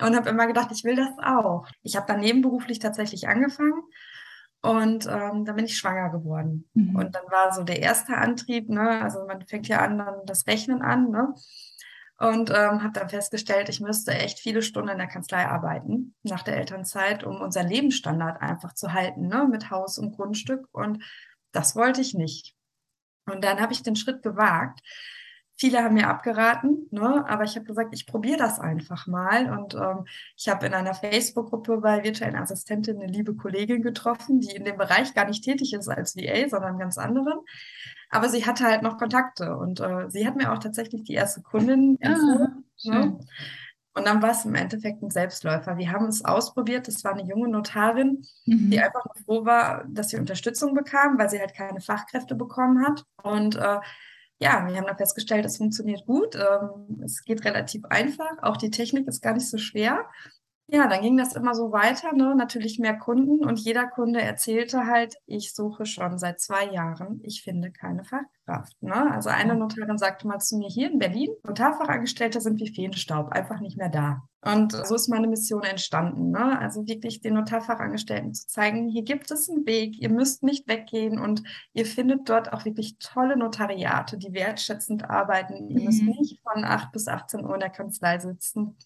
Und 0.02 0.16
habe 0.16 0.30
immer 0.30 0.48
gedacht, 0.48 0.72
ich 0.74 0.84
will 0.84 0.98
das 0.98 1.10
auch. 1.22 1.68
Ich 1.84 1.96
habe 1.96 2.06
dann 2.08 2.20
nebenberuflich 2.20 2.80
tatsächlich 2.80 3.30
angefangen 3.30 3.82
und 4.62 5.06
ähm, 5.06 5.46
dann 5.46 5.56
bin 5.56 5.66
ich 5.66 5.78
schwanger 5.78 6.10
geworden. 6.10 6.70
Mhm. 6.74 6.96
Und 6.96 7.16
dann 7.16 7.24
war 7.30 7.54
so 7.54 7.64
der 7.64 7.82
erste 7.82 8.18
Antrieb, 8.18 8.70
ne? 8.70 9.02
also 9.02 9.26
man 9.26 9.46
fängt 9.46 9.68
ja 9.68 9.80
an, 9.80 9.98
dann 9.98 10.26
das 10.26 10.48
Rechnen 10.48 10.82
an. 10.82 11.10
Ne? 11.10 11.34
Und 12.18 12.50
ähm, 12.50 12.84
habe 12.84 12.92
dann 12.94 13.08
festgestellt, 13.08 13.70
ich 13.70 13.80
müsste 13.80 14.12
echt 14.12 14.40
viele 14.40 14.62
Stunden 14.62 14.90
in 14.90 14.98
der 14.98 15.08
Kanzlei 15.08 15.48
arbeiten 15.48 16.14
nach 16.24 16.44
der 16.44 16.58
Elternzeit, 16.58 17.24
um 17.24 17.40
unseren 17.40 17.70
Lebensstandard 17.70 18.42
einfach 18.42 18.74
zu 18.74 18.92
halten, 18.92 19.28
ne? 19.28 19.48
mit 19.50 19.70
Haus 19.70 19.98
und 19.98 20.18
Grundstück. 20.18 20.68
Und 20.74 21.02
das 21.54 21.78
wollte 21.78 22.02
ich 22.02 22.14
nicht. 22.14 22.56
Und 23.26 23.46
dann 23.46 23.62
habe 23.62 23.72
ich 23.72 23.84
den 23.84 23.96
Schritt 23.96 24.24
gewagt, 24.24 24.82
Viele 25.60 25.84
haben 25.84 25.96
mir 25.96 26.08
abgeraten, 26.08 26.88
ne? 26.90 27.26
aber 27.28 27.44
ich 27.44 27.58
habe 27.58 27.66
gesagt, 27.66 27.90
ich 27.94 28.08
probiere 28.08 28.38
das 28.38 28.62
einfach 28.62 29.08
mal. 29.08 29.52
Und 29.52 29.76
ähm, 29.76 30.06
ich 30.38 30.48
habe 30.48 30.66
in 30.66 30.74
einer 30.74 30.94
Facebook-Gruppe 30.94 31.80
bei 31.80 32.02
virtuellen 32.02 32.38
Assistentinnen 32.38 33.02
eine 33.02 33.12
liebe 33.12 33.36
Kollegin 33.36 33.82
getroffen, 33.82 34.40
die 34.40 34.56
in 34.56 34.64
dem 34.64 34.78
Bereich 34.78 35.14
gar 35.14 35.26
nicht 35.26 35.44
tätig 35.44 35.74
ist 35.74 35.90
als 35.90 36.16
VA, 36.16 36.48
sondern 36.48 36.80
ganz 36.80 36.98
anderen. 36.98 37.40
Aber 38.10 38.30
sie 38.30 38.46
hatte 38.46 38.64
halt 38.64 38.84
noch 38.84 38.98
Kontakte 38.98 39.58
und 39.58 39.82
äh, 39.82 40.10
sie 40.10 40.26
hat 40.26 40.38
mir 40.38 40.54
auch 40.54 40.60
tatsächlich 40.60 41.04
die 41.04 41.16
erste 41.16 41.42
Kundin 41.42 41.98
empfohlen. 42.00 42.64
Ah, 42.88 42.90
ne? 42.92 43.20
Und 43.96 44.08
dann 44.08 44.22
war 44.22 44.32
es 44.32 44.46
im 44.46 44.56
Endeffekt 44.56 45.02
ein 45.02 45.10
Selbstläufer. 45.10 45.78
Wir 45.78 45.92
haben 45.92 46.06
es 46.06 46.24
ausprobiert. 46.24 46.88
Es 46.88 47.04
war 47.04 47.12
eine 47.12 47.28
junge 47.28 47.50
Notarin, 47.50 48.24
mhm. 48.46 48.70
die 48.70 48.80
einfach 48.80 49.04
nur 49.04 49.26
froh 49.26 49.46
war, 49.46 49.84
dass 49.90 50.10
sie 50.10 50.18
Unterstützung 50.18 50.74
bekam, 50.74 51.18
weil 51.18 51.30
sie 51.30 51.40
halt 51.40 51.54
keine 51.54 51.82
Fachkräfte 51.82 52.36
bekommen 52.36 52.86
hat. 52.86 53.04
Und 53.24 53.58
äh, 53.58 53.80
ja, 54.40 54.66
wir 54.66 54.76
haben 54.78 54.88
dann 54.88 54.98
festgestellt, 54.98 55.46
es 55.46 55.58
funktioniert 55.58 56.06
gut. 56.06 56.36
Ähm, 56.36 57.02
es 57.04 57.24
geht 57.24 57.44
relativ 57.46 57.84
einfach. 57.86 58.42
Auch 58.42 58.58
die 58.58 58.72
Technik 58.72 59.08
ist 59.08 59.22
gar 59.22 59.34
nicht 59.34 59.50
so 59.50 59.58
schwer. 59.58 60.06
Ja, 60.72 60.88
dann 60.88 61.02
ging 61.02 61.18
das 61.18 61.36
immer 61.36 61.56
so 61.56 61.72
weiter, 61.72 62.14
ne? 62.14 62.36
natürlich 62.36 62.78
mehr 62.78 62.96
Kunden 62.96 63.44
und 63.44 63.60
jeder 63.60 63.88
Kunde 63.88 64.22
erzählte 64.22 64.86
halt, 64.86 65.16
ich 65.26 65.56
suche 65.56 65.88
schon 65.88 66.20
seit 66.20 66.40
zwei 66.40 66.66
Jahren, 66.66 67.22
ich 67.24 67.42
finde 67.42 67.72
keine 67.72 68.04
Fachkraft. 68.04 68.80
Ne? 68.84 69.12
Also 69.12 69.30
eine 69.30 69.56
Notarin 69.56 69.98
sagte 69.98 70.28
mal 70.28 70.38
zu 70.38 70.58
mir 70.58 70.70
hier 70.70 70.92
in 70.92 71.00
Berlin, 71.00 71.32
Notarfachangestellte 71.44 72.40
sind 72.40 72.60
wie 72.60 72.72
Feenstaub, 72.72 73.32
einfach 73.32 73.60
nicht 73.62 73.78
mehr 73.78 73.90
da. 73.90 74.22
Und 74.42 74.72
so 74.72 74.96
ist 74.96 75.10
meine 75.10 75.28
Mission 75.28 75.64
entstanden. 75.64 76.32
Ne? 76.32 76.58
Also 76.60 76.88
wirklich 76.88 77.20
den 77.20 77.34
Notarfachangestellten 77.34 78.34
zu 78.34 78.48
zeigen, 78.48 78.88
hier 78.88 79.04
gibt 79.04 79.30
es 79.32 79.50
einen 79.50 79.66
Weg, 79.66 80.00
ihr 80.00 80.10
müsst 80.10 80.44
nicht 80.44 80.68
weggehen 80.68 81.20
und 81.20 81.44
ihr 81.74 81.86
findet 81.86 82.30
dort 82.30 82.54
auch 82.54 82.64
wirklich 82.64 82.98
tolle 83.00 83.36
Notariate, 83.38 84.18
die 84.18 84.34
wertschätzend 84.34 85.10
arbeiten. 85.10 85.68
Ihr 85.68 85.80
mhm. 85.80 85.86
müsst 85.86 86.04
nicht 86.04 86.40
von 86.42 86.64
8 86.64 86.92
bis 86.94 87.10
18 87.10 87.44
Uhr 87.44 87.54
in 87.56 87.60
der 87.60 87.70
Kanzlei 87.70 88.20
sitzen 88.20 88.78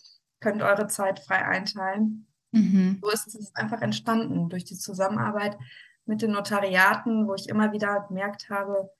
könnt 0.44 0.62
eure 0.62 0.88
Zeit 0.88 1.20
frei 1.20 1.46
einteilen. 1.46 2.28
Mhm. 2.52 3.00
So 3.02 3.10
ist 3.10 3.34
es 3.34 3.56
einfach 3.56 3.82
entstanden 3.82 4.50
durch 4.50 4.66
die 4.66 4.78
Zusammenarbeit 4.78 5.58
mit 6.06 6.22
den 6.22 6.32
Notariaten, 6.32 7.28
wo 7.28 7.34
ich 7.34 7.48
immer 7.48 7.72
wieder 7.72 8.06
gemerkt 8.10 8.50
habe, 8.50 8.92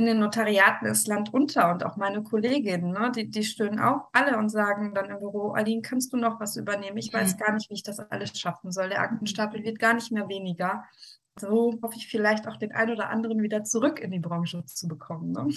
in 0.00 0.06
den 0.06 0.18
Notariaten 0.18 0.86
ist 0.86 1.06
Land 1.06 1.34
unter 1.34 1.70
und 1.70 1.84
auch 1.84 1.98
meine 1.98 2.22
Kolleginnen, 2.22 2.92
ne, 2.92 3.12
die, 3.14 3.30
die 3.30 3.44
stöhnen 3.44 3.78
auch 3.78 4.08
alle 4.14 4.38
und 4.38 4.48
sagen 4.48 4.94
dann 4.94 5.10
im 5.10 5.18
Büro, 5.18 5.50
Aline, 5.52 5.82
kannst 5.82 6.10
du 6.14 6.16
noch 6.16 6.40
was 6.40 6.56
übernehmen? 6.56 6.96
Ich 6.96 7.12
mhm. 7.12 7.18
weiß 7.18 7.36
gar 7.36 7.52
nicht, 7.52 7.68
wie 7.68 7.74
ich 7.74 7.82
das 7.82 8.00
alles 8.00 8.38
schaffen 8.38 8.72
soll. 8.72 8.88
Der 8.88 9.02
Aktenstapel 9.02 9.62
wird 9.62 9.78
gar 9.78 9.92
nicht 9.92 10.10
mehr 10.10 10.26
weniger 10.28 10.84
so 11.38 11.78
hoffe 11.82 11.96
ich 11.96 12.08
vielleicht 12.08 12.46
auch 12.46 12.56
den 12.56 12.72
einen 12.72 12.92
oder 12.92 13.08
anderen 13.08 13.42
wieder 13.42 13.64
zurück 13.64 14.00
in 14.00 14.10
die 14.10 14.18
Branche 14.18 14.64
zu 14.66 14.88
bekommen. 14.88 15.32
Ne? 15.32 15.48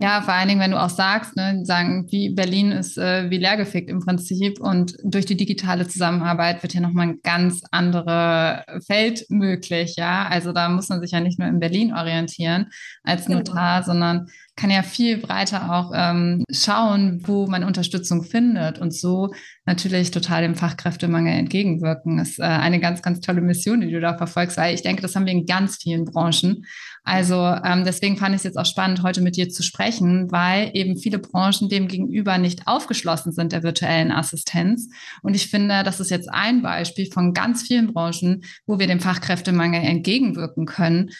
Ja, 0.00 0.22
vor 0.22 0.34
allen 0.34 0.48
Dingen, 0.48 0.60
wenn 0.60 0.70
du 0.70 0.82
auch 0.82 0.90
sagst, 0.90 1.36
ne, 1.36 1.64
sagen, 1.64 2.06
wie 2.10 2.30
Berlin 2.30 2.72
ist 2.72 2.96
äh, 2.98 3.30
wie 3.30 3.38
leergefickt 3.38 3.90
im 3.90 4.00
Prinzip 4.00 4.60
und 4.60 4.96
durch 5.04 5.26
die 5.26 5.36
digitale 5.36 5.86
Zusammenarbeit 5.86 6.62
wird 6.62 6.72
hier 6.72 6.80
nochmal 6.80 7.08
ein 7.08 7.20
ganz 7.22 7.62
anderes 7.70 8.62
Feld 8.86 9.26
möglich, 9.28 9.96
ja. 9.96 10.26
Also 10.28 10.52
da 10.52 10.68
muss 10.68 10.88
man 10.88 11.00
sich 11.00 11.10
ja 11.10 11.20
nicht 11.20 11.38
nur 11.38 11.48
in 11.48 11.60
Berlin 11.60 11.92
orientieren 11.92 12.66
als 13.02 13.26
genau. 13.26 13.38
Notar, 13.38 13.80
genau. 13.80 13.86
sondern 13.86 14.26
kann 14.56 14.70
ja 14.70 14.82
viel 14.82 15.18
breiter 15.18 15.72
auch 15.72 15.92
ähm, 15.94 16.44
schauen, 16.50 17.22
wo 17.26 17.46
man 17.46 17.64
Unterstützung 17.64 18.22
findet 18.22 18.78
und 18.78 18.94
so 18.94 19.32
natürlich 19.64 20.10
total 20.10 20.42
dem 20.42 20.54
Fachkräftemangel 20.54 21.32
entgegenwirken. 21.32 22.18
Das 22.18 22.30
ist 22.30 22.38
äh, 22.38 22.42
eine 22.42 22.78
ganz, 22.78 23.00
ganz 23.00 23.20
tolle 23.20 23.40
Mission, 23.40 23.80
die 23.80 23.90
du 23.90 24.00
da 24.00 24.16
verfolgst, 24.16 24.58
weil 24.58 24.74
ich 24.74 24.82
denke, 24.82 25.00
das 25.00 25.16
haben 25.16 25.24
wir 25.24 25.32
in 25.32 25.46
ganz 25.46 25.76
vielen 25.76 26.04
Branchen. 26.04 26.66
Also 27.04 27.36
ähm, 27.36 27.84
deswegen 27.84 28.16
fand 28.16 28.34
ich 28.34 28.40
es 28.40 28.44
jetzt 28.44 28.58
auch 28.58 28.66
spannend, 28.66 29.02
heute 29.02 29.22
mit 29.22 29.36
dir 29.36 29.48
zu 29.48 29.62
sprechen, 29.62 30.30
weil 30.30 30.70
eben 30.74 30.96
viele 30.96 31.18
Branchen 31.18 31.68
dem 31.68 31.88
gegenüber 31.88 32.36
nicht 32.38 32.66
aufgeschlossen 32.66 33.32
sind 33.32 33.52
der 33.52 33.62
virtuellen 33.62 34.12
Assistenz. 34.12 34.88
Und 35.22 35.34
ich 35.34 35.48
finde, 35.48 35.82
das 35.82 35.98
ist 35.98 36.10
jetzt 36.10 36.28
ein 36.30 36.62
Beispiel 36.62 37.10
von 37.10 37.32
ganz 37.32 37.62
vielen 37.62 37.92
Branchen, 37.92 38.44
wo 38.66 38.78
wir 38.78 38.86
dem 38.86 39.00
Fachkräftemangel 39.00 39.82
entgegenwirken 39.82 40.66
können, 40.66 41.10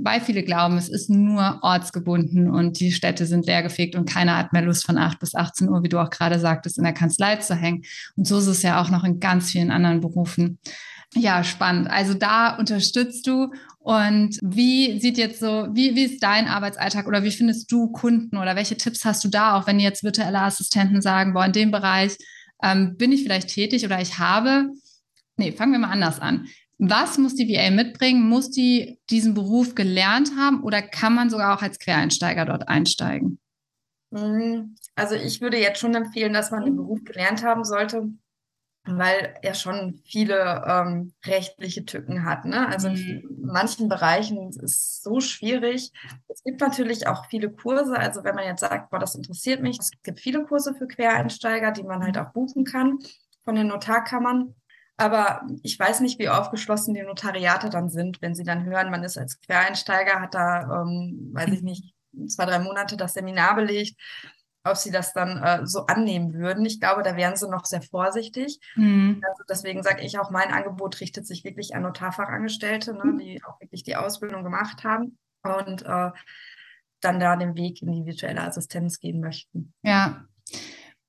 weil 0.00 0.20
viele 0.20 0.42
glauben, 0.42 0.76
es 0.76 0.88
ist 0.88 1.08
nur 1.08 1.58
ortsgebunden 1.62 2.50
und 2.50 2.80
die 2.80 2.92
Städte 2.92 3.26
sind 3.26 3.46
leergefegt 3.46 3.96
und 3.96 4.08
keiner 4.08 4.36
hat 4.36 4.52
mehr 4.52 4.62
Lust 4.62 4.84
von 4.84 4.98
8 4.98 5.18
bis 5.18 5.34
18 5.34 5.68
Uhr, 5.68 5.82
wie 5.82 5.88
du 5.88 5.98
auch 5.98 6.10
gerade 6.10 6.38
sagtest, 6.38 6.78
in 6.78 6.84
der 6.84 6.92
Kanzlei 6.92 7.36
zu 7.36 7.54
hängen. 7.54 7.82
Und 8.16 8.26
so 8.26 8.38
ist 8.38 8.46
es 8.46 8.62
ja 8.62 8.80
auch 8.80 8.90
noch 8.90 9.04
in 9.04 9.20
ganz 9.20 9.50
vielen 9.50 9.70
anderen 9.70 10.00
Berufen. 10.00 10.58
Ja, 11.14 11.44
spannend. 11.44 11.88
Also 11.88 12.14
da 12.14 12.56
unterstützt 12.56 13.26
du. 13.26 13.52
Und 13.78 14.38
wie 14.42 14.98
sieht 15.00 15.16
jetzt 15.16 15.40
so, 15.40 15.68
wie, 15.72 15.94
wie 15.94 16.04
ist 16.04 16.22
dein 16.22 16.48
Arbeitsalltag 16.48 17.06
oder 17.06 17.22
wie 17.22 17.30
findest 17.30 17.70
du 17.70 17.90
Kunden 17.92 18.36
oder 18.36 18.56
welche 18.56 18.76
Tipps 18.76 19.04
hast 19.04 19.24
du 19.24 19.28
da, 19.28 19.56
auch 19.56 19.66
wenn 19.66 19.78
jetzt 19.78 20.02
virtuelle 20.02 20.40
Assistenten 20.40 21.00
sagen, 21.00 21.32
boah, 21.32 21.46
in 21.46 21.52
dem 21.52 21.70
Bereich 21.70 22.16
ähm, 22.62 22.96
bin 22.96 23.12
ich 23.12 23.22
vielleicht 23.22 23.48
tätig 23.48 23.84
oder 23.84 24.00
ich 24.00 24.18
habe, 24.18 24.70
nee, 25.36 25.52
fangen 25.52 25.72
wir 25.72 25.78
mal 25.78 25.90
anders 25.90 26.20
an. 26.20 26.48
Was 26.78 27.16
muss 27.16 27.34
die 27.34 27.48
VA 27.48 27.70
mitbringen? 27.70 28.28
Muss 28.28 28.50
die 28.50 29.00
diesen 29.08 29.34
Beruf 29.34 29.74
gelernt 29.74 30.32
haben 30.36 30.62
oder 30.62 30.82
kann 30.82 31.14
man 31.14 31.30
sogar 31.30 31.56
auch 31.56 31.62
als 31.62 31.78
Quereinsteiger 31.78 32.44
dort 32.44 32.68
einsteigen? 32.68 33.38
Mhm. 34.10 34.76
Also 34.94 35.14
ich 35.14 35.40
würde 35.40 35.58
jetzt 35.58 35.80
schon 35.80 35.94
empfehlen, 35.94 36.32
dass 36.32 36.50
man 36.50 36.64
den 36.64 36.76
Beruf 36.76 37.04
gelernt 37.04 37.42
haben 37.44 37.64
sollte. 37.64 38.08
weil 38.88 39.34
er 39.42 39.54
schon 39.54 40.00
viele 40.04 40.62
ähm, 40.64 41.12
rechtliche 41.24 41.84
Tücken 41.84 42.24
hat. 42.24 42.44
Ne? 42.44 42.68
Also 42.68 42.88
mhm. 42.88 42.94
in 42.96 43.40
manchen 43.42 43.88
Bereichen 43.88 44.48
ist 44.48 44.62
es 44.62 45.02
so 45.02 45.18
schwierig. 45.18 45.90
Es 46.28 46.44
gibt 46.44 46.60
natürlich 46.60 47.08
auch 47.08 47.26
viele 47.26 47.50
Kurse. 47.50 47.98
Also 47.98 48.22
wenn 48.22 48.36
man 48.36 48.44
jetzt 48.44 48.60
sagt, 48.60 48.90
boah, 48.90 49.00
das 49.00 49.16
interessiert 49.16 49.60
mich, 49.60 49.78
es 49.80 49.90
gibt 50.04 50.20
viele 50.20 50.44
Kurse 50.44 50.72
für 50.72 50.86
Quereinsteiger, 50.86 51.72
die 51.72 51.82
man 51.82 52.04
halt 52.04 52.14
mhm. 52.14 52.22
auch 52.22 52.32
buchen 52.32 52.64
kann 52.64 53.00
von 53.44 53.56
den 53.56 53.66
Notarkammern. 53.66 54.54
Aber 54.96 55.42
ich 55.62 55.78
weiß 55.78 56.00
nicht, 56.00 56.18
wie 56.18 56.28
aufgeschlossen 56.28 56.94
die 56.94 57.02
Notariate 57.02 57.68
dann 57.68 57.90
sind, 57.90 58.22
wenn 58.22 58.34
sie 58.34 58.44
dann 58.44 58.64
hören, 58.64 58.90
man 58.90 59.04
ist 59.04 59.18
als 59.18 59.40
Quereinsteiger, 59.40 60.20
hat 60.20 60.34
da, 60.34 60.82
ähm, 60.82 61.30
weiß 61.32 61.50
ich 61.50 61.62
nicht, 61.62 61.94
zwei, 62.28 62.46
drei 62.46 62.58
Monate 62.60 62.96
das 62.96 63.12
Seminar 63.12 63.56
belegt 63.56 63.96
ob 64.66 64.76
sie 64.76 64.90
das 64.90 65.12
dann 65.12 65.42
äh, 65.42 65.66
so 65.66 65.86
annehmen 65.86 66.34
würden. 66.34 66.64
Ich 66.66 66.80
glaube, 66.80 67.02
da 67.02 67.16
wären 67.16 67.36
sie 67.36 67.48
noch 67.48 67.64
sehr 67.64 67.82
vorsichtig. 67.82 68.58
Mhm. 68.74 69.22
Also 69.26 69.42
deswegen 69.48 69.82
sage 69.82 70.02
ich 70.02 70.18
auch, 70.18 70.30
mein 70.30 70.52
Angebot 70.52 71.00
richtet 71.00 71.26
sich 71.26 71.44
wirklich 71.44 71.74
an 71.74 71.82
Notarfachangestellte, 71.82 72.94
ne, 72.94 73.04
mhm. 73.04 73.18
die 73.18 73.42
auch 73.44 73.60
wirklich 73.60 73.84
die 73.84 73.96
Ausbildung 73.96 74.42
gemacht 74.42 74.84
haben 74.84 75.18
und 75.42 75.82
äh, 75.82 76.10
dann 77.00 77.20
da 77.20 77.36
den 77.36 77.54
Weg 77.56 77.82
in 77.82 77.92
die 77.92 78.06
virtuelle 78.06 78.42
Assistenz 78.42 78.98
gehen 78.98 79.20
möchten. 79.20 79.72
Ja. 79.82 80.24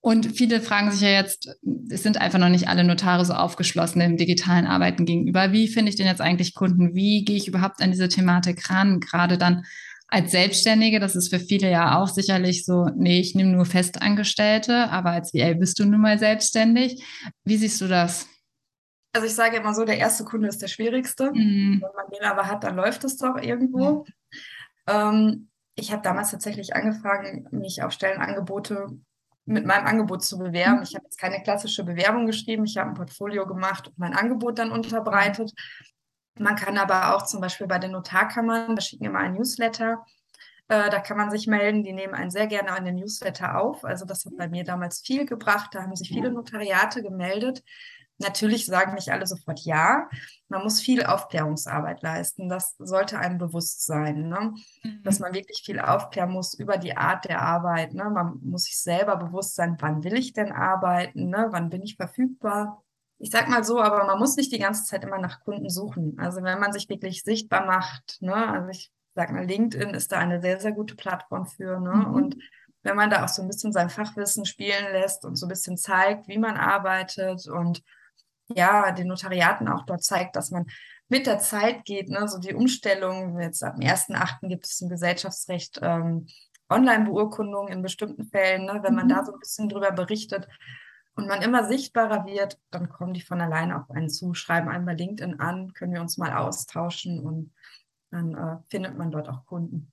Und 0.07 0.37
viele 0.37 0.61
fragen 0.61 0.89
sich 0.89 1.01
ja 1.01 1.09
jetzt, 1.09 1.49
es 1.89 2.01
sind 2.01 2.15
einfach 2.15 2.39
noch 2.39 2.47
nicht 2.47 2.69
alle 2.69 2.85
Notare 2.85 3.25
so 3.25 3.33
aufgeschlossen 3.33 3.99
im 3.99 4.15
digitalen 4.15 4.65
Arbeiten 4.65 5.03
gegenüber. 5.03 5.51
Wie 5.51 5.67
finde 5.67 5.89
ich 5.89 5.97
denn 5.97 6.07
jetzt 6.07 6.21
eigentlich 6.21 6.55
Kunden? 6.55 6.95
Wie 6.95 7.25
gehe 7.25 7.35
ich 7.35 7.49
überhaupt 7.49 7.81
an 7.81 7.91
diese 7.91 8.07
Thematik 8.07 8.69
ran? 8.69 9.01
Gerade 9.01 9.37
dann 9.37 9.65
als 10.07 10.31
Selbstständige, 10.31 11.01
das 11.01 11.17
ist 11.17 11.27
für 11.27 11.41
viele 11.41 11.69
ja 11.69 11.99
auch 11.99 12.07
sicherlich 12.07 12.63
so, 12.63 12.85
nee, 12.95 13.19
ich 13.19 13.35
nehme 13.35 13.51
nur 13.51 13.65
Festangestellte, 13.65 14.89
aber 14.91 15.09
als 15.09 15.33
VA 15.33 15.51
bist 15.55 15.77
du 15.77 15.83
nun 15.83 15.99
mal 15.99 16.17
selbstständig. 16.17 17.03
Wie 17.43 17.57
siehst 17.57 17.81
du 17.81 17.89
das? 17.89 18.29
Also 19.11 19.27
ich 19.27 19.35
sage 19.35 19.57
immer 19.57 19.73
so, 19.73 19.83
der 19.83 19.97
erste 19.97 20.23
Kunde 20.23 20.47
ist 20.47 20.61
der 20.61 20.69
schwierigste. 20.69 21.33
Mhm. 21.33 21.81
Wenn 21.81 21.95
man 21.97 22.09
den 22.17 22.23
aber 22.23 22.47
hat, 22.47 22.63
dann 22.63 22.77
läuft 22.77 23.03
es 23.03 23.17
doch 23.17 23.35
irgendwo. 23.35 24.05
Ja. 24.87 25.09
Ähm, 25.09 25.49
ich 25.75 25.91
habe 25.91 26.01
damals 26.01 26.31
tatsächlich 26.31 26.77
angefangen, 26.77 27.49
mich 27.51 27.83
auf 27.83 27.91
Stellenangebote 27.91 29.01
mit 29.47 29.65
meinem 29.65 29.87
Angebot 29.87 30.23
zu 30.23 30.37
bewerben. 30.37 30.83
Ich 30.83 30.93
habe 30.93 31.05
jetzt 31.05 31.17
keine 31.17 31.41
klassische 31.41 31.83
Bewerbung 31.83 32.25
geschrieben, 32.25 32.65
ich 32.65 32.77
habe 32.77 32.89
ein 32.89 32.95
Portfolio 32.95 33.47
gemacht 33.47 33.87
und 33.87 33.97
mein 33.97 34.13
Angebot 34.13 34.59
dann 34.59 34.71
unterbreitet. 34.71 35.53
Man 36.37 36.55
kann 36.55 36.77
aber 36.77 37.15
auch 37.15 37.25
zum 37.25 37.41
Beispiel 37.41 37.65
bei 37.65 37.79
den 37.79 37.91
Notarkammern, 37.91 38.75
da 38.75 38.81
schicken 38.81 39.05
immer 39.05 39.19
ein 39.19 39.33
Newsletter, 39.33 40.05
äh, 40.67 40.89
da 40.89 40.99
kann 40.99 41.17
man 41.17 41.31
sich 41.31 41.47
melden, 41.47 41.83
die 41.83 41.93
nehmen 41.93 42.13
einen 42.13 42.29
sehr 42.29 42.47
gerne 42.47 42.71
an 42.71 42.83
den 42.83 42.95
Newsletter 42.95 43.59
auf. 43.59 43.85
Also 43.85 44.05
das 44.05 44.25
hat 44.25 44.35
bei 44.37 44.49
mir 44.49 44.65
damals 44.65 44.99
viel 44.99 45.25
gebracht, 45.25 45.69
da 45.73 45.81
haben 45.81 45.95
sich 45.95 46.09
viele 46.09 46.29
Notariate 46.31 47.01
gemeldet. 47.01 47.63
Natürlich 48.19 48.65
sagen 48.65 48.95
nicht 48.95 49.11
alle 49.11 49.27
sofort 49.27 49.59
ja. 49.59 50.09
Man 50.49 50.63
muss 50.63 50.81
viel 50.81 51.05
Aufklärungsarbeit 51.05 52.01
leisten. 52.01 52.49
Das 52.49 52.75
sollte 52.79 53.19
einem 53.19 53.37
bewusst 53.37 53.85
sein, 53.85 54.27
ne? 54.27 54.53
Mhm. 54.83 55.03
dass 55.03 55.19
man 55.19 55.33
wirklich 55.33 55.61
viel 55.63 55.79
aufklären 55.79 56.31
muss 56.31 56.53
über 56.53 56.77
die 56.77 56.97
Art 56.97 57.25
der 57.25 57.41
Arbeit. 57.41 57.93
Ne? 57.93 58.09
Man 58.09 58.39
muss 58.43 58.63
sich 58.63 58.79
selber 58.79 59.17
bewusst 59.17 59.55
sein, 59.55 59.77
wann 59.79 60.03
will 60.03 60.17
ich 60.17 60.33
denn 60.33 60.51
arbeiten, 60.51 61.29
ne? 61.29 61.47
wann 61.51 61.69
bin 61.69 61.83
ich 61.83 61.95
verfügbar 61.95 62.83
ich 63.19 63.31
sag 63.31 63.49
mal 63.49 63.63
so, 63.63 63.81
aber 63.81 64.05
man 64.05 64.19
muss 64.19 64.35
nicht 64.35 64.51
die 64.51 64.59
ganze 64.59 64.83
Zeit 64.83 65.03
immer 65.03 65.17
nach 65.17 65.41
Kunden 65.41 65.69
suchen. 65.69 66.17
Also 66.19 66.43
wenn 66.43 66.59
man 66.59 66.71
sich 66.71 66.87
wirklich 66.87 67.23
sichtbar 67.23 67.65
macht, 67.65 68.21
ne, 68.21 68.35
also 68.35 68.69
ich 68.69 68.91
sag 69.15 69.31
mal, 69.31 69.45
LinkedIn 69.45 69.89
ist 69.95 70.11
da 70.11 70.19
eine 70.19 70.41
sehr, 70.41 70.59
sehr 70.59 70.71
gute 70.71 70.95
Plattform 70.95 71.47
für, 71.47 71.79
ne? 71.79 71.93
Mhm. 71.93 72.13
Und 72.13 72.37
wenn 72.83 72.95
man 72.95 73.09
da 73.09 73.23
auch 73.25 73.27
so 73.27 73.41
ein 73.41 73.47
bisschen 73.47 73.73
sein 73.73 73.89
Fachwissen 73.89 74.45
spielen 74.45 74.91
lässt 74.91 75.25
und 75.25 75.35
so 75.35 75.47
ein 75.47 75.49
bisschen 75.49 75.77
zeigt, 75.77 76.27
wie 76.27 76.37
man 76.37 76.55
arbeitet 76.55 77.47
und 77.47 77.81
ja, 78.49 78.91
den 78.91 79.07
Notariaten 79.07 79.67
auch 79.67 79.85
dort 79.85 80.03
zeigt, 80.03 80.35
dass 80.35 80.51
man 80.51 80.65
mit 81.09 81.25
der 81.25 81.39
Zeit 81.39 81.85
geht, 81.85 82.09
ne, 82.09 82.27
so 82.27 82.39
die 82.39 82.53
Umstellung, 82.53 83.39
jetzt 83.39 83.61
dem 83.61 83.79
1.8. 83.79 84.47
gibt 84.47 84.65
es 84.65 84.81
im 84.81 84.89
Gesellschaftsrecht 84.89 85.79
ähm, 85.81 86.27
Online-Beurkundungen 86.69 87.71
in 87.71 87.81
bestimmten 87.81 88.25
Fällen, 88.25 88.65
ne, 88.65 88.79
wenn 88.83 88.95
man 88.95 89.05
mhm. 89.05 89.09
da 89.09 89.25
so 89.25 89.33
ein 89.33 89.39
bisschen 89.39 89.69
drüber 89.69 89.91
berichtet, 89.91 90.47
und 91.17 91.27
man 91.27 91.41
immer 91.41 91.67
sichtbarer 91.67 92.25
wird, 92.25 92.59
dann 92.69 92.89
kommen 92.89 93.13
die 93.13 93.21
von 93.21 93.41
alleine 93.41 93.75
auf 93.75 93.89
einen 93.89 94.07
zu, 94.07 94.35
schreiben 94.35 94.69
einmal 94.69 94.95
LinkedIn 94.95 95.39
an, 95.39 95.73
können 95.73 95.93
wir 95.93 96.01
uns 96.01 96.17
mal 96.17 96.31
austauschen 96.31 97.19
und 97.19 97.53
dann 98.11 98.35
äh, 98.35 98.57
findet 98.69 98.97
man 98.97 99.09
dort 99.09 99.27
auch 99.27 99.43
Kunden. 99.45 99.91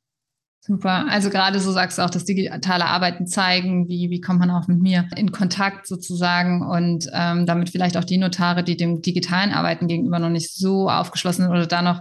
Super. 0.66 1.06
Also 1.10 1.28
gerade 1.28 1.60
so 1.60 1.72
sagst 1.72 1.98
du 1.98 2.02
auch, 2.02 2.08
dass 2.08 2.24
digitale 2.24 2.86
Arbeiten 2.86 3.26
zeigen, 3.26 3.86
wie, 3.86 4.08
wie 4.08 4.22
kommt 4.22 4.40
man 4.40 4.50
auch 4.50 4.66
mit 4.66 4.80
mir 4.80 5.06
in 5.14 5.30
Kontakt 5.30 5.86
sozusagen 5.86 6.62
und 6.62 7.06
ähm, 7.12 7.44
damit 7.44 7.68
vielleicht 7.68 7.98
auch 7.98 8.04
die 8.04 8.16
Notare, 8.16 8.64
die 8.64 8.74
dem 8.74 9.02
digitalen 9.02 9.52
Arbeiten 9.52 9.88
gegenüber 9.88 10.18
noch 10.18 10.30
nicht 10.30 10.54
so 10.54 10.88
aufgeschlossen 10.88 11.42
sind 11.42 11.50
oder 11.50 11.66
da 11.66 11.82
noch, 11.82 12.00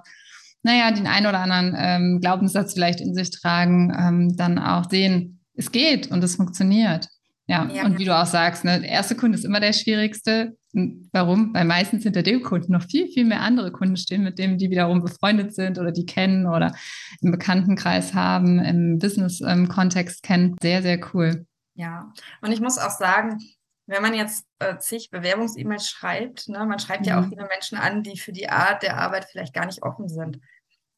naja, 0.61 0.91
den 0.91 1.07
einen 1.07 1.27
oder 1.27 1.39
anderen 1.39 1.75
ähm, 1.77 2.19
Glaubenssatz 2.21 2.73
vielleicht 2.73 3.01
in 3.01 3.13
sich 3.13 3.31
tragen, 3.31 3.93
ähm, 3.99 4.37
dann 4.37 4.57
auch 4.57 4.89
sehen, 4.89 5.41
es 5.55 5.73
geht 5.73 6.09
und 6.09 6.23
es 6.23 6.37
funktioniert. 6.37 7.09
Ja, 7.47 7.69
ja, 7.69 7.83
und 7.83 7.99
wie 7.99 8.05
du 8.05 8.17
auch 8.17 8.25
sagst, 8.25 8.63
ne, 8.63 8.79
der 8.79 8.89
erste 8.89 9.15
Kunde 9.15 9.37
ist 9.37 9.43
immer 9.43 9.59
der 9.59 9.73
schwierigste. 9.73 10.55
Warum? 10.73 11.53
Weil 11.53 11.65
meistens 11.65 12.03
hinter 12.03 12.23
dem 12.23 12.41
Kunden 12.41 12.71
noch 12.71 12.83
viel, 12.83 13.07
viel 13.07 13.25
mehr 13.25 13.41
andere 13.41 13.71
Kunden 13.71 13.95
stehen, 13.95 14.23
mit 14.23 14.39
denen 14.39 14.57
die 14.57 14.71
wiederum 14.71 15.03
befreundet 15.03 15.53
sind 15.53 15.77
oder 15.77 15.91
die 15.91 16.07
kennen 16.07 16.47
oder 16.47 16.75
im 17.21 17.31
Bekanntenkreis 17.31 18.15
haben, 18.15 18.57
im 18.59 18.97
Business-Kontext 18.97 20.23
kennen. 20.23 20.55
Sehr, 20.61 20.81
sehr 20.81 20.99
cool. 21.13 21.45
Ja, 21.75 22.11
und 22.41 22.51
ich 22.51 22.59
muss 22.59 22.79
auch 22.79 22.89
sagen, 22.89 23.37
wenn 23.85 24.01
man 24.01 24.15
jetzt 24.15 24.47
äh, 24.59 24.77
zig 24.77 25.11
Bewerbungs-E-Mails 25.11 25.87
schreibt, 25.87 26.49
ne, 26.49 26.65
man 26.65 26.79
schreibt 26.79 27.01
mhm. 27.01 27.07
ja 27.07 27.19
auch 27.19 27.25
mhm. 27.25 27.29
viele 27.29 27.47
Menschen 27.47 27.77
an, 27.77 28.01
die 28.01 28.17
für 28.17 28.31
die 28.31 28.49
Art 28.49 28.81
der 28.81 28.97
Arbeit 28.97 29.25
vielleicht 29.25 29.53
gar 29.53 29.65
nicht 29.65 29.83
offen 29.83 30.07
sind. 30.07 30.39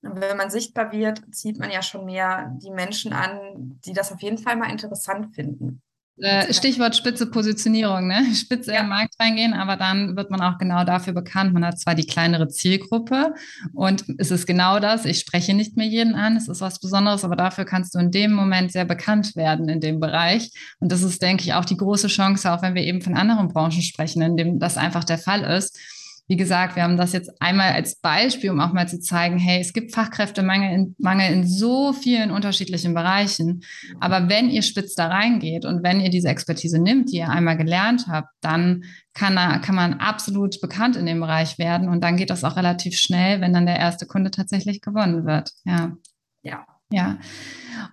Und 0.02 0.22
wenn 0.22 0.38
man 0.38 0.52
sichtbar 0.52 0.92
wird, 0.92 1.22
zieht 1.34 1.58
man 1.58 1.72
ja 1.72 1.82
schon 1.82 2.06
mehr 2.06 2.56
die 2.62 2.70
Menschen 2.70 3.12
an, 3.12 3.80
die 3.86 3.94
das 3.94 4.12
auf 4.12 4.22
jeden 4.22 4.38
Fall 4.38 4.56
mal 4.56 4.72
interessant 4.72 5.34
finden. 5.34 5.82
Äh, 6.18 6.54
Stichwort 6.54 6.96
spitze 6.96 7.26
Positionierung, 7.26 8.08
ne? 8.08 8.26
Spitze 8.36 8.74
ja. 8.74 8.82
im 8.82 8.90
Markt 8.90 9.16
reingehen, 9.20 9.54
aber 9.54 9.76
dann 9.76 10.16
wird 10.16 10.32
man 10.32 10.42
auch 10.42 10.58
genau 10.58 10.86
dafür 10.86 11.14
bekannt. 11.14 11.54
Man 11.54 11.66
hat 11.66 11.80
zwar 11.80 11.94
die 11.94 12.06
kleinere 12.06 12.48
Zielgruppe 12.48 13.34
und 13.74 14.06
es 14.18 14.32
ist 14.32 14.46
genau 14.48 14.80
das. 14.80 15.06
Ich 15.06 15.20
spreche 15.20 15.54
nicht 15.54 15.76
mehr 15.76 15.88
jeden 15.88 16.16
an, 16.16 16.38
es 16.38 16.48
ist 16.48 16.62
was 16.62 16.80
Besonderes, 16.80 17.26
aber 17.26 17.36
dafür 17.36 17.66
kannst 17.66 17.96
du 17.96 18.00
in 18.00 18.12
dem 18.12 18.32
Moment 18.32 18.72
sehr 18.72 18.86
bekannt 18.86 19.36
werden 19.36 19.68
in 19.68 19.82
dem 19.82 20.00
Bereich. 20.00 20.52
Und 20.80 20.92
das 20.92 21.04
ist, 21.04 21.22
denke 21.22 21.44
ich, 21.44 21.54
auch 21.54 21.66
die 21.66 21.78
große 21.78 22.08
Chance, 22.08 22.52
auch 22.52 22.62
wenn 22.62 22.76
wir 22.76 22.84
eben 22.84 23.02
von 23.02 23.16
anderen 23.16 23.50
Branchen 23.50 23.82
sprechen, 23.82 24.22
in 24.22 24.38
dem 24.38 24.60
das 24.60 24.78
einfach 24.78 25.04
der 25.04 25.18
Fall 25.18 25.44
ist 25.44 25.78
wie 26.28 26.38
gesagt, 26.38 26.76
wir 26.76 26.84
haben 26.84 26.98
das 26.98 27.14
jetzt 27.14 27.32
einmal 27.40 27.74
als 27.74 28.00
Beispiel, 28.00 28.50
um 28.50 28.60
auch 28.60 28.74
mal 28.74 28.88
zu 28.88 29.00
zeigen, 29.00 29.38
hey, 29.38 29.62
es 29.62 29.74
gibt 29.74 29.94
Fachkräftemangel 29.94 30.74
in, 30.74 30.96
Mangel 30.98 31.32
in 31.32 31.48
so 31.48 31.94
vielen 31.94 32.32
unterschiedlichen 32.32 32.96
Bereichen. 32.96 33.62
Aber 34.00 34.28
wenn 34.28 34.50
ihr 34.50 34.64
spitz 34.64 34.96
da 34.96 35.08
reingeht 35.08 35.66
und 35.66 35.84
wenn 35.84 36.02
ihr 36.02 36.10
diese 36.10 36.30
Expertise 36.30 36.80
nimmt, 36.80 37.12
die 37.12 37.18
ihr 37.18 37.30
einmal 37.30 37.58
gelernt 37.58 38.08
habt, 38.08 38.30
dann 38.42 38.86
kann, 39.14 39.36
kann 39.62 39.76
man 39.76 39.96
absolut 39.96 40.60
bekannt 40.62 40.96
in 40.96 41.06
dem 41.06 41.20
Bereich 41.20 41.60
werden. 41.60 41.90
Und 41.90 42.04
dann 42.04 42.18
geht 42.18 42.32
das 42.32 42.44
auch 42.44 42.56
relativ 42.56 42.98
schnell, 42.98 43.40
wenn 43.42 43.54
dann 43.54 43.68
der 43.68 43.78
erste 43.78 44.08
Kunde 44.08 44.32
tatsächlich 44.32 44.82
gewonnen 44.82 45.26
wird. 45.26 45.52
Ja. 45.64 45.96
Ja. 46.42 46.66
Ja. 46.92 47.18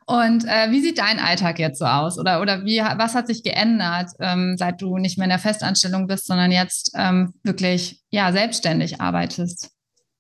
Und 0.07 0.45
äh, 0.45 0.71
wie 0.71 0.81
sieht 0.81 0.99
dein 0.99 1.19
Alltag 1.19 1.59
jetzt 1.59 1.79
so 1.79 1.87
aus? 1.87 2.19
Oder, 2.19 2.41
oder 2.41 2.65
wie, 2.65 2.79
was 2.79 3.15
hat 3.15 3.27
sich 3.27 3.43
geändert, 3.43 4.11
ähm, 4.21 4.57
seit 4.59 4.81
du 4.83 4.99
nicht 4.99 5.19
mehr 5.19 5.25
in 5.25 5.31
der 5.31 5.39
Festanstellung 5.39 6.07
bist, 6.07 6.27
sondern 6.27 6.53
jetzt 6.53 6.93
ähm, 6.97 7.35
wirklich 7.43 8.03
ja, 8.11 8.33
selbstständig 8.33 9.01
arbeitest? 9.01 9.71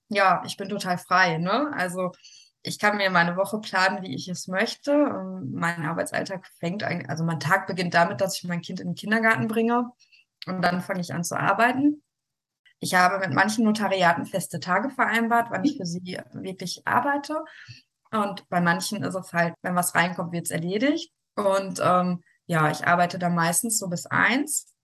Ja, 0.08 0.42
ich 0.46 0.56
bin 0.56 0.68
total 0.68 0.98
frei. 0.98 1.38
Ne? 1.38 1.70
Also 1.76 2.12
ich 2.62 2.78
kann 2.78 2.96
mir 2.96 3.10
meine 3.10 3.36
Woche 3.36 3.60
planen, 3.60 4.02
wie 4.02 4.14
ich 4.14 4.28
es 4.28 4.46
möchte. 4.46 4.96
Mein 5.44 5.84
Arbeitsalltag 5.84 6.46
fängt 6.58 6.82
eigentlich, 6.82 7.10
also 7.10 7.24
mein 7.24 7.40
Tag 7.40 7.66
beginnt 7.66 7.94
damit, 7.94 8.20
dass 8.20 8.36
ich 8.36 8.44
mein 8.44 8.62
Kind 8.62 8.80
in 8.80 8.88
den 8.88 8.94
Kindergarten 8.94 9.48
bringe 9.48 9.90
und 10.46 10.62
dann 10.62 10.80
fange 10.80 11.00
ich 11.00 11.12
an 11.12 11.24
zu 11.24 11.36
arbeiten. 11.36 12.02
Ich 12.78 12.94
habe 12.94 13.18
mit 13.18 13.32
manchen 13.32 13.64
Notariaten 13.64 14.26
feste 14.26 14.58
Tage 14.58 14.90
vereinbart, 14.90 15.48
wann 15.50 15.64
ich 15.64 15.76
für 15.76 15.86
sie 15.86 16.18
wirklich 16.32 16.82
arbeite. 16.84 17.44
Und 18.12 18.48
bei 18.48 18.60
manchen 18.60 19.02
ist 19.02 19.14
es 19.14 19.32
halt, 19.32 19.54
wenn 19.62 19.74
was 19.74 19.94
reinkommt, 19.94 20.32
wird 20.32 20.44
es 20.44 20.50
erledigt. 20.50 21.12
Und 21.34 21.80
ähm, 21.82 22.22
ja, 22.46 22.70
ich 22.70 22.86
arbeite 22.86 23.18
da 23.18 23.28
meistens 23.30 23.78
so 23.78 23.88
bis 23.88 24.06
eins, 24.06 24.74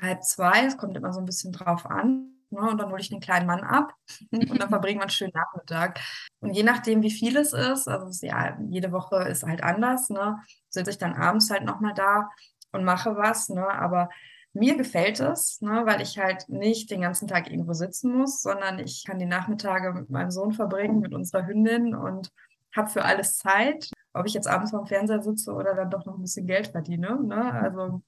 halb 0.00 0.24
zwei. 0.24 0.66
Es 0.66 0.76
kommt 0.76 0.96
immer 0.96 1.12
so 1.12 1.20
ein 1.20 1.26
bisschen 1.26 1.52
drauf 1.52 1.86
an. 1.86 2.32
Ne? 2.50 2.60
Und 2.60 2.78
dann 2.78 2.90
hole 2.90 3.00
ich 3.00 3.08
den 3.08 3.20
kleinen 3.20 3.46
Mann 3.46 3.62
ab 3.62 3.94
und 4.30 4.60
dann 4.60 4.68
verbringen 4.68 4.98
wir 4.98 5.02
einen 5.02 5.10
schönen 5.10 5.32
Nachmittag. 5.34 6.00
Und 6.40 6.54
je 6.54 6.62
nachdem, 6.62 7.02
wie 7.02 7.10
viel 7.10 7.36
es 7.36 7.52
ist, 7.52 7.88
also 7.88 8.26
ja, 8.26 8.58
jede 8.68 8.92
Woche 8.92 9.28
ist 9.28 9.44
halt 9.44 9.62
anders, 9.62 10.10
ne, 10.10 10.38
sitze 10.68 10.90
ich 10.90 10.98
dann 10.98 11.14
abends 11.14 11.50
halt 11.50 11.64
nochmal 11.64 11.94
da 11.94 12.28
und 12.72 12.84
mache 12.84 13.16
was. 13.16 13.48
Ne? 13.48 13.66
Aber 13.66 14.08
mir 14.54 14.76
gefällt 14.76 15.20
es, 15.20 15.60
ne, 15.60 15.82
weil 15.86 16.02
ich 16.02 16.18
halt 16.18 16.48
nicht 16.48 16.90
den 16.90 17.00
ganzen 17.00 17.26
Tag 17.26 17.50
irgendwo 17.50 17.72
sitzen 17.72 18.16
muss, 18.16 18.42
sondern 18.42 18.78
ich 18.78 19.04
kann 19.06 19.18
die 19.18 19.26
Nachmittage 19.26 19.92
mit 19.92 20.10
meinem 20.10 20.30
Sohn 20.30 20.52
verbringen, 20.52 21.00
mit 21.00 21.14
unserer 21.14 21.46
Hündin 21.46 21.94
und 21.94 22.30
habe 22.74 22.90
für 22.90 23.04
alles 23.04 23.38
Zeit. 23.38 23.90
Ob 24.12 24.26
ich 24.26 24.34
jetzt 24.34 24.48
abends 24.48 24.70
vorm 24.70 24.86
Fernseher 24.86 25.22
sitze 25.22 25.52
oder 25.52 25.74
dann 25.74 25.90
doch 25.90 26.04
noch 26.04 26.16
ein 26.16 26.22
bisschen 26.22 26.46
Geld 26.46 26.68
verdiene. 26.68 27.18
Ne? 27.22 27.52
Also 27.52 28.02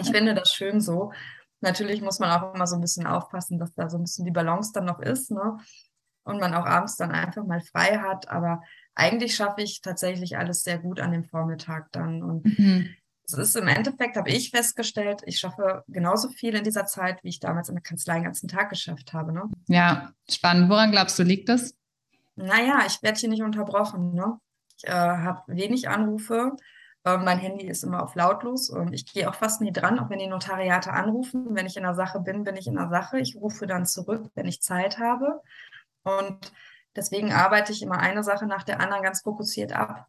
ich 0.00 0.10
finde 0.10 0.34
das 0.34 0.52
schön 0.52 0.80
so. 0.80 1.12
Natürlich 1.60 2.00
muss 2.00 2.20
man 2.20 2.30
auch 2.30 2.54
immer 2.54 2.66
so 2.66 2.76
ein 2.76 2.80
bisschen 2.80 3.06
aufpassen, 3.06 3.58
dass 3.58 3.74
da 3.74 3.90
so 3.90 3.98
ein 3.98 4.02
bisschen 4.02 4.24
die 4.24 4.30
Balance 4.30 4.70
dann 4.72 4.86
noch 4.86 5.00
ist, 5.00 5.30
ne? 5.30 5.58
Und 6.22 6.38
man 6.38 6.54
auch 6.54 6.64
abends 6.64 6.96
dann 6.96 7.10
einfach 7.10 7.44
mal 7.44 7.60
frei 7.60 7.98
hat. 7.98 8.28
Aber 8.28 8.62
eigentlich 8.94 9.34
schaffe 9.34 9.62
ich 9.62 9.80
tatsächlich 9.80 10.38
alles 10.38 10.62
sehr 10.62 10.78
gut 10.78 11.00
an 11.00 11.12
dem 11.12 11.24
Vormittag 11.24 11.90
dann. 11.92 12.22
Und 12.22 12.44
mhm. 12.58 12.94
Es 13.32 13.48
ist 13.50 13.56
im 13.56 13.68
Endeffekt, 13.68 14.16
habe 14.16 14.30
ich 14.30 14.50
festgestellt, 14.50 15.22
ich 15.26 15.38
schaffe 15.38 15.84
genauso 15.88 16.28
viel 16.28 16.54
in 16.54 16.64
dieser 16.64 16.86
Zeit, 16.86 17.22
wie 17.22 17.28
ich 17.28 17.40
damals 17.40 17.68
in 17.68 17.74
der 17.74 17.82
Kanzlei 17.82 18.14
den 18.14 18.24
ganzen 18.24 18.48
Tag 18.48 18.70
geschafft 18.70 19.12
habe. 19.12 19.32
Ne? 19.32 19.44
Ja, 19.68 20.12
spannend. 20.30 20.70
Woran 20.70 20.90
glaubst 20.90 21.18
du, 21.18 21.22
liegt 21.22 21.48
das? 21.48 21.74
Naja, 22.36 22.84
ich 22.86 23.02
werde 23.02 23.18
hier 23.18 23.28
nicht 23.28 23.42
unterbrochen. 23.42 24.14
Ne? 24.14 24.38
Ich 24.76 24.88
äh, 24.88 24.92
habe 24.92 25.42
wenig 25.46 25.88
Anrufe. 25.88 26.56
Äh, 27.04 27.18
mein 27.18 27.38
Handy 27.38 27.66
ist 27.66 27.84
immer 27.84 28.02
auf 28.02 28.14
lautlos 28.14 28.70
und 28.70 28.92
ich 28.92 29.10
gehe 29.12 29.28
auch 29.28 29.34
fast 29.34 29.60
nie 29.60 29.72
dran, 29.72 29.98
auch 29.98 30.10
wenn 30.10 30.18
die 30.18 30.26
Notariate 30.26 30.92
anrufen. 30.92 31.54
Wenn 31.54 31.66
ich 31.66 31.76
in 31.76 31.82
der 31.82 31.94
Sache 31.94 32.20
bin, 32.20 32.44
bin 32.44 32.56
ich 32.56 32.66
in 32.66 32.76
der 32.76 32.88
Sache. 32.88 33.18
Ich 33.18 33.36
rufe 33.36 33.66
dann 33.66 33.86
zurück, 33.86 34.30
wenn 34.34 34.46
ich 34.46 34.62
Zeit 34.62 34.98
habe. 34.98 35.40
Und 36.02 36.52
deswegen 36.96 37.32
arbeite 37.32 37.72
ich 37.72 37.82
immer 37.82 37.98
eine 37.98 38.22
Sache 38.22 38.46
nach 38.46 38.62
der 38.62 38.80
anderen 38.80 39.02
ganz 39.02 39.22
fokussiert 39.22 39.72
ab. 39.72 40.06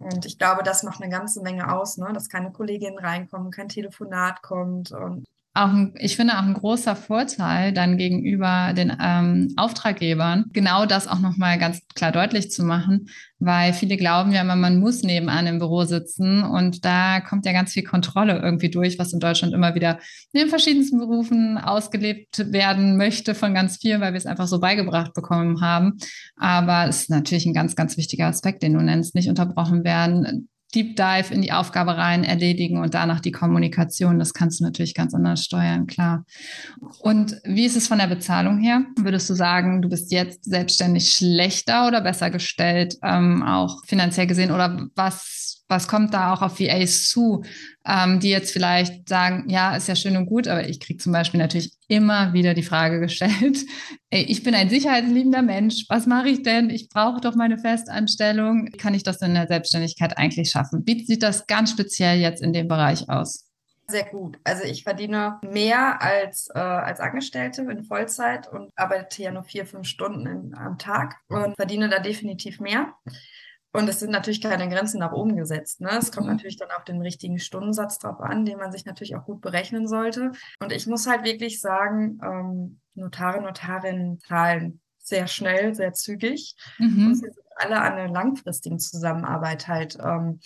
Und 0.00 0.24
ich 0.24 0.38
glaube, 0.38 0.62
das 0.62 0.82
macht 0.82 1.02
eine 1.02 1.10
ganze 1.10 1.42
Menge 1.42 1.72
aus, 1.72 1.98
ne? 1.98 2.10
dass 2.14 2.30
keine 2.30 2.50
Kolleginnen 2.52 2.98
reinkommen, 2.98 3.50
kein 3.50 3.68
Telefonat 3.68 4.42
kommt 4.42 4.92
und 4.92 5.26
auch 5.52 5.70
ein, 5.70 5.94
ich 5.98 6.16
finde 6.16 6.34
auch 6.34 6.42
ein 6.42 6.54
großer 6.54 6.94
Vorteil 6.94 7.72
dann 7.72 7.96
gegenüber 7.96 8.72
den 8.72 8.96
ähm, 9.02 9.52
Auftraggebern, 9.56 10.46
genau 10.52 10.86
das 10.86 11.08
auch 11.08 11.18
nochmal 11.18 11.58
ganz 11.58 11.80
klar 11.94 12.12
deutlich 12.12 12.52
zu 12.52 12.62
machen, 12.62 13.08
weil 13.40 13.72
viele 13.72 13.96
glauben 13.96 14.30
ja 14.30 14.42
immer, 14.42 14.54
man 14.54 14.78
muss 14.78 15.02
nebenan 15.02 15.48
im 15.48 15.58
Büro 15.58 15.84
sitzen 15.84 16.44
und 16.44 16.84
da 16.84 17.20
kommt 17.20 17.46
ja 17.46 17.52
ganz 17.52 17.72
viel 17.72 17.82
Kontrolle 17.82 18.38
irgendwie 18.40 18.70
durch, 18.70 18.98
was 19.00 19.12
in 19.12 19.18
Deutschland 19.18 19.52
immer 19.52 19.74
wieder 19.74 19.98
in 20.32 20.40
den 20.40 20.48
verschiedensten 20.48 20.98
Berufen 20.98 21.58
ausgelebt 21.58 22.52
werden 22.52 22.96
möchte 22.96 23.34
von 23.34 23.52
ganz 23.52 23.78
vielen, 23.78 24.00
weil 24.00 24.12
wir 24.12 24.18
es 24.18 24.26
einfach 24.26 24.46
so 24.46 24.60
beigebracht 24.60 25.14
bekommen 25.14 25.60
haben. 25.60 25.98
Aber 26.36 26.88
es 26.88 27.02
ist 27.02 27.10
natürlich 27.10 27.46
ein 27.46 27.54
ganz, 27.54 27.74
ganz 27.74 27.96
wichtiger 27.96 28.26
Aspekt, 28.26 28.62
den 28.62 28.74
du 28.74 28.80
nennst, 28.80 29.16
nicht 29.16 29.28
unterbrochen 29.28 29.82
werden 29.82 30.48
Deep 30.74 30.96
Dive 30.96 31.32
in 31.32 31.42
die 31.42 31.52
Aufgabe 31.52 31.96
rein 31.96 32.24
erledigen 32.24 32.78
und 32.78 32.94
danach 32.94 33.20
die 33.20 33.32
Kommunikation. 33.32 34.18
Das 34.18 34.34
kannst 34.34 34.60
du 34.60 34.64
natürlich 34.64 34.94
ganz 34.94 35.14
anders 35.14 35.44
steuern, 35.44 35.86
klar. 35.86 36.24
Und 37.00 37.36
wie 37.44 37.66
ist 37.66 37.76
es 37.76 37.88
von 37.88 37.98
der 37.98 38.06
Bezahlung 38.06 38.58
her? 38.58 38.84
Würdest 38.96 39.28
du 39.30 39.34
sagen, 39.34 39.82
du 39.82 39.88
bist 39.88 40.12
jetzt 40.12 40.44
selbstständig 40.44 41.10
schlechter 41.10 41.88
oder 41.88 42.00
besser 42.00 42.30
gestellt, 42.30 42.96
ähm, 43.02 43.42
auch 43.42 43.84
finanziell 43.86 44.26
gesehen? 44.26 44.50
Oder 44.50 44.88
was 44.94 45.59
was 45.70 45.88
kommt 45.88 46.12
da 46.12 46.32
auch 46.32 46.42
auf 46.42 46.58
VAs 46.58 47.08
zu, 47.08 47.44
ähm, 47.86 48.20
die 48.20 48.28
jetzt 48.28 48.52
vielleicht 48.52 49.08
sagen, 49.08 49.48
ja, 49.48 49.76
ist 49.76 49.88
ja 49.88 49.94
schön 49.94 50.16
und 50.16 50.26
gut, 50.26 50.48
aber 50.48 50.68
ich 50.68 50.80
kriege 50.80 50.98
zum 50.98 51.12
Beispiel 51.12 51.38
natürlich 51.38 51.72
immer 51.88 52.32
wieder 52.32 52.54
die 52.54 52.62
Frage 52.62 53.00
gestellt, 53.00 53.64
ey, 54.10 54.22
ich 54.22 54.42
bin 54.42 54.54
ein 54.54 54.68
sicherheitsliebender 54.68 55.42
Mensch, 55.42 55.86
was 55.88 56.06
mache 56.06 56.28
ich 56.28 56.42
denn? 56.42 56.70
Ich 56.70 56.88
brauche 56.88 57.20
doch 57.20 57.36
meine 57.36 57.56
Festanstellung. 57.56 58.66
Kann 58.78 58.94
ich 58.94 59.04
das 59.04 59.22
in 59.22 59.34
der 59.34 59.46
Selbstständigkeit 59.46 60.18
eigentlich 60.18 60.50
schaffen? 60.50 60.82
Wie 60.84 61.04
sieht 61.04 61.22
das 61.22 61.46
ganz 61.46 61.70
speziell 61.70 62.18
jetzt 62.18 62.42
in 62.42 62.52
dem 62.52 62.68
Bereich 62.68 63.08
aus? 63.08 63.46
Sehr 63.90 64.04
gut. 64.04 64.38
Also 64.44 64.62
ich 64.64 64.84
verdiene 64.84 65.40
mehr 65.42 66.00
als, 66.00 66.48
äh, 66.54 66.58
als 66.58 67.00
Angestellte 67.00 67.62
in 67.62 67.82
Vollzeit 67.82 68.46
und 68.46 68.70
arbeite 68.76 69.22
ja 69.22 69.32
nur 69.32 69.42
vier, 69.42 69.66
fünf 69.66 69.88
Stunden 69.88 70.26
in, 70.26 70.54
am 70.54 70.78
Tag 70.78 71.16
und 71.28 71.56
verdiene 71.56 71.88
da 71.88 71.98
definitiv 71.98 72.60
mehr. 72.60 72.94
Und 73.72 73.88
es 73.88 74.00
sind 74.00 74.10
natürlich 74.10 74.40
keine 74.40 74.68
Grenzen 74.68 74.98
nach 74.98 75.12
oben 75.12 75.36
gesetzt. 75.36 75.80
Ne? 75.80 75.90
Es 75.90 76.10
kommt 76.10 76.26
mhm. 76.26 76.34
natürlich 76.34 76.56
dann 76.56 76.70
auf 76.76 76.84
den 76.84 77.00
richtigen 77.00 77.38
Stundensatz 77.38 77.98
drauf 77.98 78.20
an, 78.20 78.44
den 78.44 78.58
man 78.58 78.72
sich 78.72 78.84
natürlich 78.84 79.14
auch 79.14 79.24
gut 79.24 79.40
berechnen 79.40 79.86
sollte. 79.86 80.32
Und 80.60 80.72
ich 80.72 80.86
muss 80.86 81.06
halt 81.06 81.24
wirklich 81.24 81.60
sagen, 81.60 82.18
ähm, 82.22 82.80
Notare, 82.94 83.40
Notarinnen 83.40 84.18
zahlen 84.20 84.80
sehr 84.98 85.26
schnell, 85.28 85.74
sehr 85.74 85.92
zügig. 85.92 86.56
Mhm. 86.78 87.06
Und 87.06 87.14
sie 87.14 87.26
sind 87.26 87.36
alle 87.56 87.80
an 87.80 87.92
einer 87.92 88.12
langfristigen 88.12 88.78
Zusammenarbeit 88.78 89.68
halt 89.68 89.98
ähm, 90.02 90.40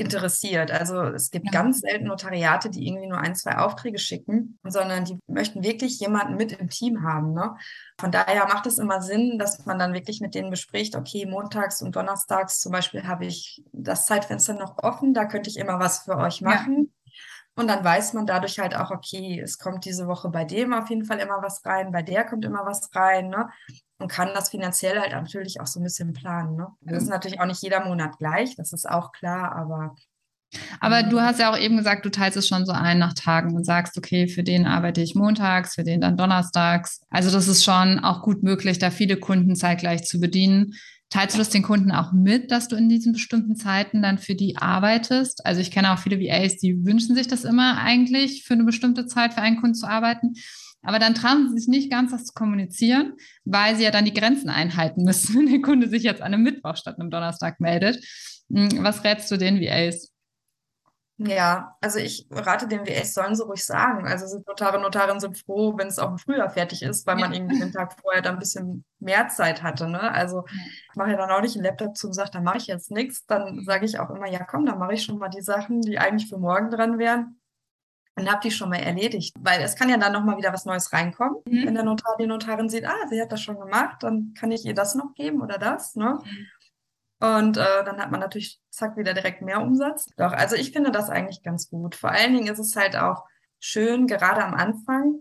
interessiert. 0.00 0.70
Also 0.70 1.02
es 1.02 1.30
gibt 1.30 1.46
ja. 1.46 1.52
ganz 1.52 1.80
selten 1.80 2.06
Notariate, 2.06 2.70
die 2.70 2.86
irgendwie 2.86 3.06
nur 3.06 3.18
ein, 3.18 3.34
zwei 3.34 3.58
Aufträge 3.58 3.98
schicken, 3.98 4.58
sondern 4.64 5.04
die 5.04 5.18
möchten 5.26 5.62
wirklich 5.62 6.00
jemanden 6.00 6.36
mit 6.36 6.52
im 6.52 6.70
Team 6.70 7.02
haben. 7.02 7.34
Ne? 7.34 7.56
Von 7.98 8.10
daher 8.10 8.46
macht 8.46 8.66
es 8.66 8.78
immer 8.78 9.02
Sinn, 9.02 9.38
dass 9.38 9.64
man 9.66 9.78
dann 9.78 9.92
wirklich 9.92 10.20
mit 10.20 10.34
denen 10.34 10.50
bespricht, 10.50 10.96
okay, 10.96 11.26
montags 11.26 11.82
und 11.82 11.94
donnerstags 11.94 12.60
zum 12.60 12.72
Beispiel 12.72 13.06
habe 13.06 13.26
ich 13.26 13.62
das 13.72 14.06
Zeitfenster 14.06 14.54
noch 14.54 14.78
offen, 14.78 15.14
da 15.14 15.26
könnte 15.26 15.50
ich 15.50 15.58
immer 15.58 15.78
was 15.78 16.00
für 16.00 16.16
euch 16.16 16.40
machen. 16.40 16.90
Ja. 17.04 17.12
Und 17.56 17.68
dann 17.68 17.84
weiß 17.84 18.14
man 18.14 18.26
dadurch 18.26 18.58
halt 18.58 18.74
auch, 18.74 18.90
okay, 18.90 19.38
es 19.38 19.58
kommt 19.58 19.84
diese 19.84 20.06
Woche 20.06 20.30
bei 20.30 20.44
dem 20.44 20.72
auf 20.72 20.88
jeden 20.88 21.04
Fall 21.04 21.18
immer 21.18 21.42
was 21.42 21.64
rein, 21.66 21.92
bei 21.92 22.02
der 22.02 22.24
kommt 22.24 22.44
immer 22.44 22.64
was 22.64 22.94
rein. 22.94 23.28
Ne? 23.28 23.50
Und 24.00 24.08
kann 24.08 24.30
das 24.34 24.50
finanziell 24.50 24.98
halt 24.98 25.12
natürlich 25.12 25.60
auch 25.60 25.66
so 25.66 25.78
ein 25.80 25.84
bisschen 25.84 26.12
planen. 26.12 26.56
Ne? 26.56 26.66
Das 26.80 27.02
ist 27.02 27.08
natürlich 27.08 27.40
auch 27.40 27.46
nicht 27.46 27.62
jeder 27.62 27.84
Monat 27.84 28.18
gleich, 28.18 28.56
das 28.56 28.72
ist 28.72 28.88
auch 28.88 29.12
klar, 29.12 29.52
aber. 29.52 29.94
Aber 30.80 31.04
du 31.04 31.18
ähm, 31.18 31.22
hast 31.22 31.38
ja 31.38 31.52
auch 31.52 31.58
eben 31.58 31.76
gesagt, 31.76 32.04
du 32.04 32.10
teilst 32.10 32.36
es 32.36 32.48
schon 32.48 32.66
so 32.66 32.72
ein 32.72 32.98
nach 32.98 33.14
Tagen 33.14 33.54
und 33.54 33.64
sagst, 33.64 33.96
okay, 33.96 34.26
für 34.26 34.42
den 34.42 34.66
arbeite 34.66 35.00
ich 35.00 35.14
montags, 35.14 35.74
für 35.74 35.84
den 35.84 36.00
dann 36.00 36.16
donnerstags. 36.16 37.02
Also 37.08 37.30
das 37.30 37.46
ist 37.46 37.62
schon 37.62 38.00
auch 38.00 38.22
gut 38.22 38.42
möglich, 38.42 38.78
da 38.78 38.90
viele 38.90 39.16
Kunden 39.16 39.54
zeitgleich 39.54 40.04
zu 40.04 40.18
bedienen. 40.18 40.74
Teilst 41.10 41.34
du 41.34 41.38
das 41.38 41.50
den 41.50 41.62
Kunden 41.62 41.90
auch 41.90 42.12
mit, 42.12 42.52
dass 42.52 42.68
du 42.68 42.76
in 42.76 42.88
diesen 42.88 43.12
bestimmten 43.12 43.56
Zeiten 43.56 44.00
dann 44.00 44.18
für 44.18 44.36
die 44.36 44.56
arbeitest? 44.56 45.44
Also 45.44 45.60
ich 45.60 45.72
kenne 45.72 45.92
auch 45.92 45.98
viele 45.98 46.20
VAs, 46.20 46.56
die 46.56 46.84
wünschen 46.84 47.16
sich 47.16 47.26
das 47.26 47.44
immer 47.44 47.78
eigentlich, 47.78 48.44
für 48.44 48.54
eine 48.54 48.64
bestimmte 48.64 49.06
Zeit 49.06 49.34
für 49.34 49.42
einen 49.42 49.60
Kunden 49.60 49.74
zu 49.74 49.88
arbeiten. 49.88 50.34
Aber 50.82 50.98
dann 50.98 51.14
trauen 51.14 51.48
sie 51.48 51.58
sich 51.58 51.68
nicht 51.68 51.90
ganz, 51.90 52.10
das 52.10 52.26
zu 52.26 52.32
kommunizieren, 52.32 53.14
weil 53.44 53.76
sie 53.76 53.84
ja 53.84 53.90
dann 53.90 54.04
die 54.04 54.14
Grenzen 54.14 54.48
einhalten 54.48 55.04
müssen, 55.04 55.34
wenn 55.38 55.46
der 55.46 55.60
Kunde 55.60 55.88
sich 55.88 56.02
jetzt 56.02 56.22
an 56.22 56.32
einem 56.32 56.42
Mittwoch 56.42 56.76
statt 56.76 56.98
einem 56.98 57.10
Donnerstag 57.10 57.60
meldet. 57.60 58.04
Hm, 58.52 58.82
was 58.82 59.04
rätst 59.04 59.30
du 59.30 59.36
den 59.36 59.60
VAs? 59.60 60.12
Ja, 61.22 61.76
also 61.82 61.98
ich 61.98 62.26
rate 62.30 62.66
den 62.66 62.86
VAs, 62.86 63.12
sollen 63.12 63.34
sie 63.34 63.44
ruhig 63.44 63.62
sagen. 63.62 64.08
Also 64.08 64.42
Notare 64.46 64.78
und 64.78 64.84
Notarinnen 64.84 65.20
sind 65.20 65.36
froh, 65.36 65.76
wenn 65.76 65.88
es 65.88 65.98
auch 65.98 66.18
früher 66.18 66.48
fertig 66.48 66.82
ist, 66.82 67.06
weil 67.06 67.18
ja. 67.18 67.26
man 67.26 67.34
irgendwie 67.34 67.58
den 67.58 67.72
Tag 67.72 68.00
vorher 68.00 68.22
dann 68.22 68.36
ein 68.36 68.38
bisschen 68.38 68.86
mehr 69.00 69.28
Zeit 69.28 69.62
hatte. 69.62 69.86
Ne? 69.86 70.00
Also 70.00 70.44
ich 70.48 70.96
mache 70.96 71.10
ja 71.10 71.18
dann 71.18 71.30
auch 71.30 71.42
nicht 71.42 71.56
einen 71.56 71.66
Laptop 71.66 71.94
zu 71.94 72.06
und 72.06 72.14
sage, 72.14 72.30
da 72.32 72.40
mache 72.40 72.56
ich 72.56 72.68
jetzt 72.68 72.90
nichts. 72.90 73.26
Dann 73.26 73.64
sage 73.66 73.84
ich 73.84 73.98
auch 73.98 74.08
immer, 74.08 74.28
ja 74.28 74.42
komm, 74.44 74.64
dann 74.64 74.78
mache 74.78 74.94
ich 74.94 75.04
schon 75.04 75.18
mal 75.18 75.28
die 75.28 75.42
Sachen, 75.42 75.82
die 75.82 75.98
eigentlich 75.98 76.30
für 76.30 76.38
morgen 76.38 76.70
dran 76.70 76.98
wären 76.98 77.39
und 78.20 78.30
habe 78.30 78.40
die 78.42 78.50
schon 78.50 78.70
mal 78.70 78.76
erledigt. 78.76 79.34
Weil 79.40 79.60
es 79.62 79.76
kann 79.76 79.88
ja 79.88 79.96
dann 79.96 80.12
nochmal 80.12 80.36
wieder 80.36 80.52
was 80.52 80.66
Neues 80.66 80.92
reinkommen. 80.92 81.36
Mhm. 81.46 81.66
Wenn 81.66 81.74
der 81.74 81.84
Notar, 81.84 82.16
die 82.18 82.26
Notarin 82.26 82.68
sieht, 82.68 82.86
ah, 82.86 83.08
sie 83.08 83.20
hat 83.20 83.32
das 83.32 83.42
schon 83.42 83.58
gemacht, 83.58 84.02
dann 84.02 84.34
kann 84.38 84.52
ich 84.52 84.64
ihr 84.64 84.74
das 84.74 84.94
noch 84.94 85.14
geben 85.14 85.40
oder 85.40 85.58
das. 85.58 85.96
Ne? 85.96 86.18
Mhm. 86.22 86.46
Und 87.22 87.56
äh, 87.56 87.84
dann 87.84 87.98
hat 87.98 88.10
man 88.10 88.20
natürlich, 88.20 88.60
zack, 88.70 88.96
wieder 88.96 89.12
direkt 89.12 89.42
mehr 89.42 89.60
Umsatz. 89.60 90.06
Doch, 90.16 90.32
also 90.32 90.56
ich 90.56 90.72
finde 90.72 90.90
das 90.90 91.10
eigentlich 91.10 91.42
ganz 91.42 91.68
gut. 91.68 91.94
Vor 91.94 92.10
allen 92.10 92.34
Dingen 92.34 92.48
ist 92.48 92.58
es 92.58 92.76
halt 92.76 92.96
auch 92.96 93.24
schön, 93.58 94.06
gerade 94.06 94.42
am 94.42 94.54
Anfang, 94.54 95.20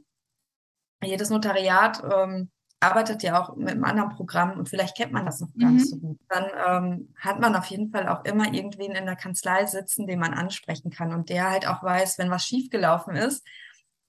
jedes 1.03 1.29
Notariat 1.29 2.01
ähm, 2.03 2.51
arbeitet 2.79 3.23
ja 3.23 3.41
auch 3.41 3.55
mit 3.55 3.69
einem 3.69 3.83
anderen 3.83 4.09
Programm 4.09 4.57
und 4.57 4.69
vielleicht 4.69 4.95
kennt 4.95 5.11
man 5.11 5.25
das 5.25 5.41
noch 5.41 5.49
gar 5.59 5.71
nicht 5.71 5.85
mhm. 5.85 5.89
so 5.89 5.97
gut. 5.97 6.19
Dann 6.29 6.45
ähm, 6.67 7.13
hat 7.17 7.39
man 7.39 7.55
auf 7.55 7.65
jeden 7.65 7.91
Fall 7.91 8.07
auch 8.07 8.23
immer 8.23 8.53
irgendwen 8.53 8.91
in 8.91 9.05
der 9.05 9.15
Kanzlei 9.15 9.65
sitzen, 9.65 10.07
den 10.07 10.19
man 10.19 10.33
ansprechen 10.33 10.89
kann 10.89 11.13
und 11.13 11.29
der 11.29 11.49
halt 11.49 11.67
auch 11.67 11.83
weiß, 11.83 12.17
wenn 12.17 12.31
was 12.31 12.45
schiefgelaufen 12.45 13.15
ist, 13.15 13.45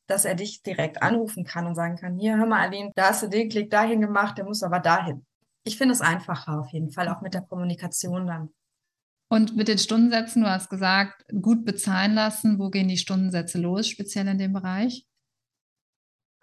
dass 0.06 0.24
er 0.24 0.34
dich 0.34 0.62
direkt 0.62 1.02
anrufen 1.02 1.44
kann 1.44 1.66
und 1.66 1.74
sagen 1.74 1.96
kann, 1.96 2.16
hier, 2.16 2.36
hör 2.36 2.46
mal, 2.46 2.60
Aline, 2.60 2.92
da 2.94 3.08
hast 3.08 3.22
du 3.22 3.28
den 3.28 3.48
Klick 3.48 3.70
dahin 3.70 4.00
gemacht, 4.00 4.38
der 4.38 4.44
muss 4.44 4.62
aber 4.62 4.80
dahin. 4.80 5.24
Ich 5.64 5.76
finde 5.76 5.92
es 5.92 6.00
einfacher 6.00 6.60
auf 6.60 6.68
jeden 6.68 6.90
Fall, 6.90 7.08
auch 7.08 7.20
mit 7.20 7.34
der 7.34 7.42
Kommunikation 7.42 8.26
dann. 8.26 8.50
Und 9.28 9.56
mit 9.56 9.68
den 9.68 9.78
Stundensätzen, 9.78 10.42
du 10.42 10.50
hast 10.50 10.70
gesagt, 10.70 11.24
gut 11.40 11.64
bezahlen 11.64 12.14
lassen. 12.14 12.58
Wo 12.58 12.68
gehen 12.68 12.88
die 12.88 12.96
Stundensätze 12.96 13.58
los, 13.58 13.86
speziell 13.88 14.26
in 14.26 14.38
dem 14.38 14.52
Bereich? 14.52 15.06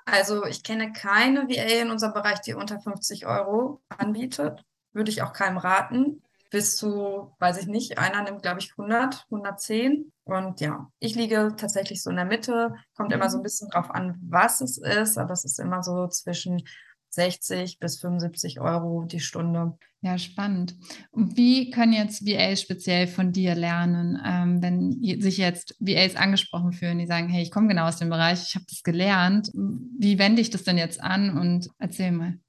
Also 0.10 0.46
ich 0.46 0.64
kenne 0.64 0.94
keine 0.94 1.50
VA 1.50 1.82
in 1.82 1.92
unserem 1.92 2.14
Bereich, 2.14 2.40
die 2.40 2.54
unter 2.54 2.80
50 2.80 3.28
Euro 3.28 3.82
anbietet. 3.90 4.64
Würde 4.94 5.12
ich 5.12 5.22
auch 5.22 5.34
keinem 5.34 5.58
raten. 5.58 6.24
Bis 6.50 6.78
zu, 6.78 7.36
weiß 7.40 7.58
ich 7.58 7.68
nicht, 7.68 7.98
einer 7.98 8.24
nimmt, 8.24 8.42
glaube 8.42 8.62
ich, 8.62 8.72
100, 8.72 9.26
110. 9.30 10.14
Und 10.24 10.62
ja, 10.62 10.90
ich 11.00 11.16
liege 11.16 11.56
tatsächlich 11.58 12.02
so 12.02 12.10
in 12.10 12.16
der 12.16 12.24
Mitte. 12.24 12.74
Kommt 12.96 13.12
immer 13.12 13.30
so 13.30 13.36
ein 13.36 13.44
bisschen 13.44 13.70
drauf 13.70 13.92
an, 13.92 14.18
was 14.22 14.62
es 14.62 14.78
ist, 14.78 15.18
aber 15.18 15.34
es 15.34 15.44
ist 15.44 15.60
immer 15.60 15.84
so 15.84 16.08
zwischen 16.08 16.64
60 17.10 17.80
bis 17.80 18.00
75 18.00 18.60
Euro 18.60 19.04
die 19.06 19.20
Stunde. 19.20 19.78
Ja, 20.02 20.18
spannend. 20.18 20.76
Und 21.10 21.38
wie 21.38 21.72
können 21.72 21.94
jetzt 21.94 22.26
VAs 22.26 22.62
speziell 22.62 23.08
von 23.08 23.32
dir 23.32 23.56
lernen, 23.56 24.22
ähm, 24.24 24.62
wenn 24.62 25.02
sich 25.22 25.38
jetzt 25.38 25.76
VAs 25.80 26.16
angesprochen 26.16 26.72
fühlen, 26.72 27.00
die 27.00 27.08
sagen, 27.08 27.30
hey, 27.30 27.42
ich 27.42 27.52
komme 27.52 27.68
genau 27.68 27.88
aus 27.88 27.98
dem 27.98 28.10
Bereich, 28.10 28.44
ich 28.44 28.56
habe 28.56 28.66
das 28.70 28.84
gelernt. 28.84 29.50
Wie 29.54 30.20
wende 30.20 30.42
ich 30.42 30.50
das 30.50 30.64
denn 30.64 30.78
jetzt 30.78 31.02
an 31.02 31.38
und 31.38 31.70
erzähl 31.80 32.12
mal. 32.12 32.40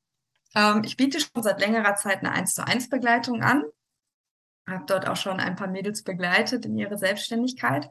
Ähm, 0.54 0.82
ich 0.84 0.96
biete 0.96 1.20
schon 1.20 1.42
seit 1.42 1.60
längerer 1.60 1.94
Zeit 1.96 2.18
eine 2.18 2.32
1 2.32 2.54
zu 2.54 2.66
1 2.66 2.90
Begleitung 2.90 3.42
an. 3.42 3.62
Habe 4.68 4.84
dort 4.86 5.08
auch 5.08 5.16
schon 5.16 5.40
ein 5.40 5.56
paar 5.56 5.68
Mädels 5.68 6.02
begleitet 6.02 6.66
in 6.66 6.76
ihre 6.76 6.98
Selbstständigkeit. 6.98 7.88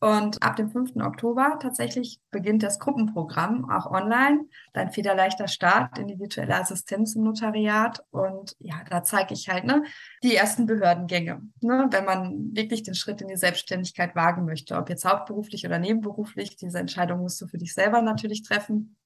Und 0.00 0.40
ab 0.44 0.54
dem 0.54 0.70
5. 0.70 0.96
Oktober 0.96 1.58
tatsächlich 1.60 2.20
beginnt 2.30 2.62
das 2.62 2.78
Gruppenprogramm 2.78 3.68
auch 3.68 3.90
online. 3.90 4.46
Dein 4.72 4.92
federleichter 4.92 5.48
Start 5.48 5.98
in 5.98 6.06
die 6.06 6.20
virtuelle 6.20 6.54
Assistenz 6.54 7.16
im 7.16 7.24
Notariat. 7.24 8.04
Und 8.10 8.54
ja, 8.60 8.76
da 8.88 9.02
zeige 9.02 9.34
ich 9.34 9.48
halt 9.48 9.64
ne, 9.64 9.82
die 10.22 10.36
ersten 10.36 10.66
Behördengänge, 10.66 11.42
ne, 11.60 11.88
wenn 11.90 12.04
man 12.04 12.54
wirklich 12.54 12.84
den 12.84 12.94
Schritt 12.94 13.20
in 13.22 13.28
die 13.28 13.36
Selbstständigkeit 13.36 14.14
wagen 14.14 14.44
möchte. 14.44 14.76
Ob 14.76 14.88
jetzt 14.88 15.04
hauptberuflich 15.04 15.66
oder 15.66 15.80
nebenberuflich, 15.80 16.56
diese 16.56 16.78
Entscheidung 16.78 17.20
musst 17.20 17.40
du 17.40 17.48
für 17.48 17.58
dich 17.58 17.74
selber 17.74 18.00
natürlich 18.00 18.44
treffen. 18.44 18.96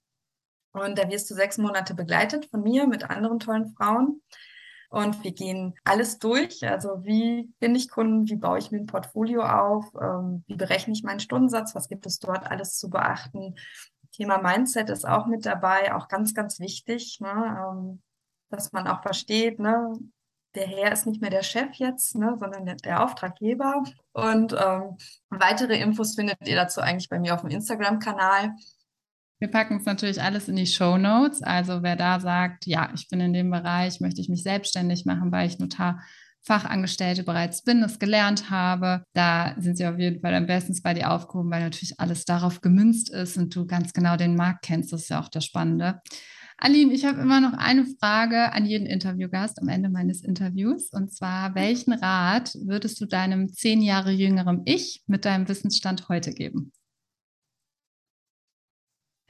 Und 0.73 0.99
da 0.99 1.09
wirst 1.09 1.31
du 1.31 1.35
sechs 1.35 1.57
Monate 1.57 1.95
begleitet 1.95 2.47
von 2.51 2.63
mir 2.63 2.87
mit 2.87 3.09
anderen 3.09 3.39
tollen 3.39 3.75
Frauen. 3.77 4.21
Und 4.93 5.25
wir 5.25 5.33
gehen 5.33 5.75
alles 5.85 6.19
durch. 6.19 6.69
Also 6.69 7.03
wie 7.03 7.51
finde 7.59 7.79
ich 7.79 7.91
Kunden, 7.91 8.29
wie 8.29 8.37
baue 8.37 8.59
ich 8.59 8.71
mir 8.71 8.79
ein 8.79 8.87
Portfolio 8.87 9.43
auf, 9.43 9.87
ähm, 9.99 10.45
wie 10.47 10.57
berechne 10.57 10.93
ich 10.93 11.03
meinen 11.03 11.19
Stundensatz, 11.19 11.75
was 11.75 11.89
gibt 11.89 12.05
es 12.05 12.19
dort 12.19 12.51
alles 12.51 12.77
zu 12.77 12.91
beachten. 12.91 13.55
Thema 14.13 14.37
Mindset 14.37 14.91
ist 14.91 15.09
auch 15.09 15.27
mit 15.27 15.47
dabei, 15.47 15.95
auch 15.95 16.09
ganz, 16.09 16.35
ganz 16.35 16.61
wichtig, 16.61 17.21
ne? 17.21 17.31
ähm, 17.31 18.03
dass 18.51 18.73
man 18.73 18.87
auch 18.87 19.01
versteht, 19.01 19.59
ne? 19.59 19.95
der 20.55 20.67
Herr 20.67 20.93
ist 20.93 21.07
nicht 21.07 21.23
mehr 21.23 21.31
der 21.31 21.43
Chef 21.43 21.73
jetzt, 21.77 22.15
ne, 22.15 22.37
sondern 22.39 22.67
der, 22.67 22.75
der 22.75 23.03
Auftraggeber. 23.03 23.85
Und 24.13 24.53
ähm, 24.53 24.99
weitere 25.31 25.81
Infos 25.81 26.17
findet 26.17 26.47
ihr 26.47 26.57
dazu 26.57 26.83
eigentlich 26.83 27.09
bei 27.09 27.19
mir 27.19 27.33
auf 27.33 27.41
dem 27.41 27.49
Instagram-Kanal. 27.49 28.55
Wir 29.43 29.49
packen 29.49 29.79
es 29.79 29.87
natürlich 29.87 30.23
alles 30.23 30.47
in 30.47 30.55
die 30.55 30.69
Show 30.69 30.97
Notes. 30.99 31.43
Also 31.43 31.83
wer 31.83 31.97
da 31.97 32.21
sagt, 32.21 32.65
ja, 32.65 32.93
ich 32.95 33.09
bin 33.09 33.21
in 33.21 33.33
dem 33.33 33.51
Bereich, 33.51 33.99
möchte 33.99 34.21
ich 34.21 34.29
mich 34.29 34.45
selbstständig 34.45 35.05
machen, 35.05 35.33
weil 35.33 35.49
ich 35.49 35.59
Notarfachangestellte 35.59 37.25
bereits 37.25 37.65
bin, 37.65 37.83
es 37.83 37.99
gelernt 37.99 38.51
habe, 38.51 39.03
da 39.15 39.57
sind 39.59 39.79
sie 39.79 39.87
auf 39.87 39.99
jeden 39.99 40.21
Fall 40.21 40.37
am 40.37 40.47
besten 40.47 40.81
bei 40.85 40.95
dir 40.95 41.11
aufgehoben, 41.11 41.51
weil 41.51 41.61
natürlich 41.61 41.99
alles 41.99 42.25
darauf 42.25 42.61
gemünzt 42.61 43.11
ist 43.11 43.37
und 43.37 43.53
du 43.57 43.67
ganz 43.67 43.93
genau 43.93 44.17
den 44.17 44.37
Markt 44.37 44.65
kennst. 44.65 44.93
Das 44.93 45.03
ist 45.03 45.09
ja 45.09 45.19
auch 45.19 45.29
das 45.29 45.45
Spannende. 45.45 46.01
Aline, 46.57 46.93
ich 46.93 47.05
habe 47.05 47.21
immer 47.21 47.41
noch 47.41 47.55
eine 47.55 47.85
Frage 47.99 48.53
an 48.53 48.65
jeden 48.65 48.87
Interviewgast 48.87 49.61
am 49.61 49.67
Ende 49.67 49.91
meines 49.91 50.23
Interviews. 50.23 50.93
Und 50.93 51.13
zwar, 51.13 51.57
welchen 51.57 51.95
Rat 51.95 52.55
würdest 52.65 53.01
du 53.01 53.07
deinem 53.07 53.53
zehn 53.53 53.83
Jahre 53.83 54.13
jüngeren 54.13 54.63
Ich 54.67 55.03
mit 55.09 55.25
deinem 55.25 55.49
Wissensstand 55.49 56.09
heute 56.09 56.33
geben? 56.33 56.71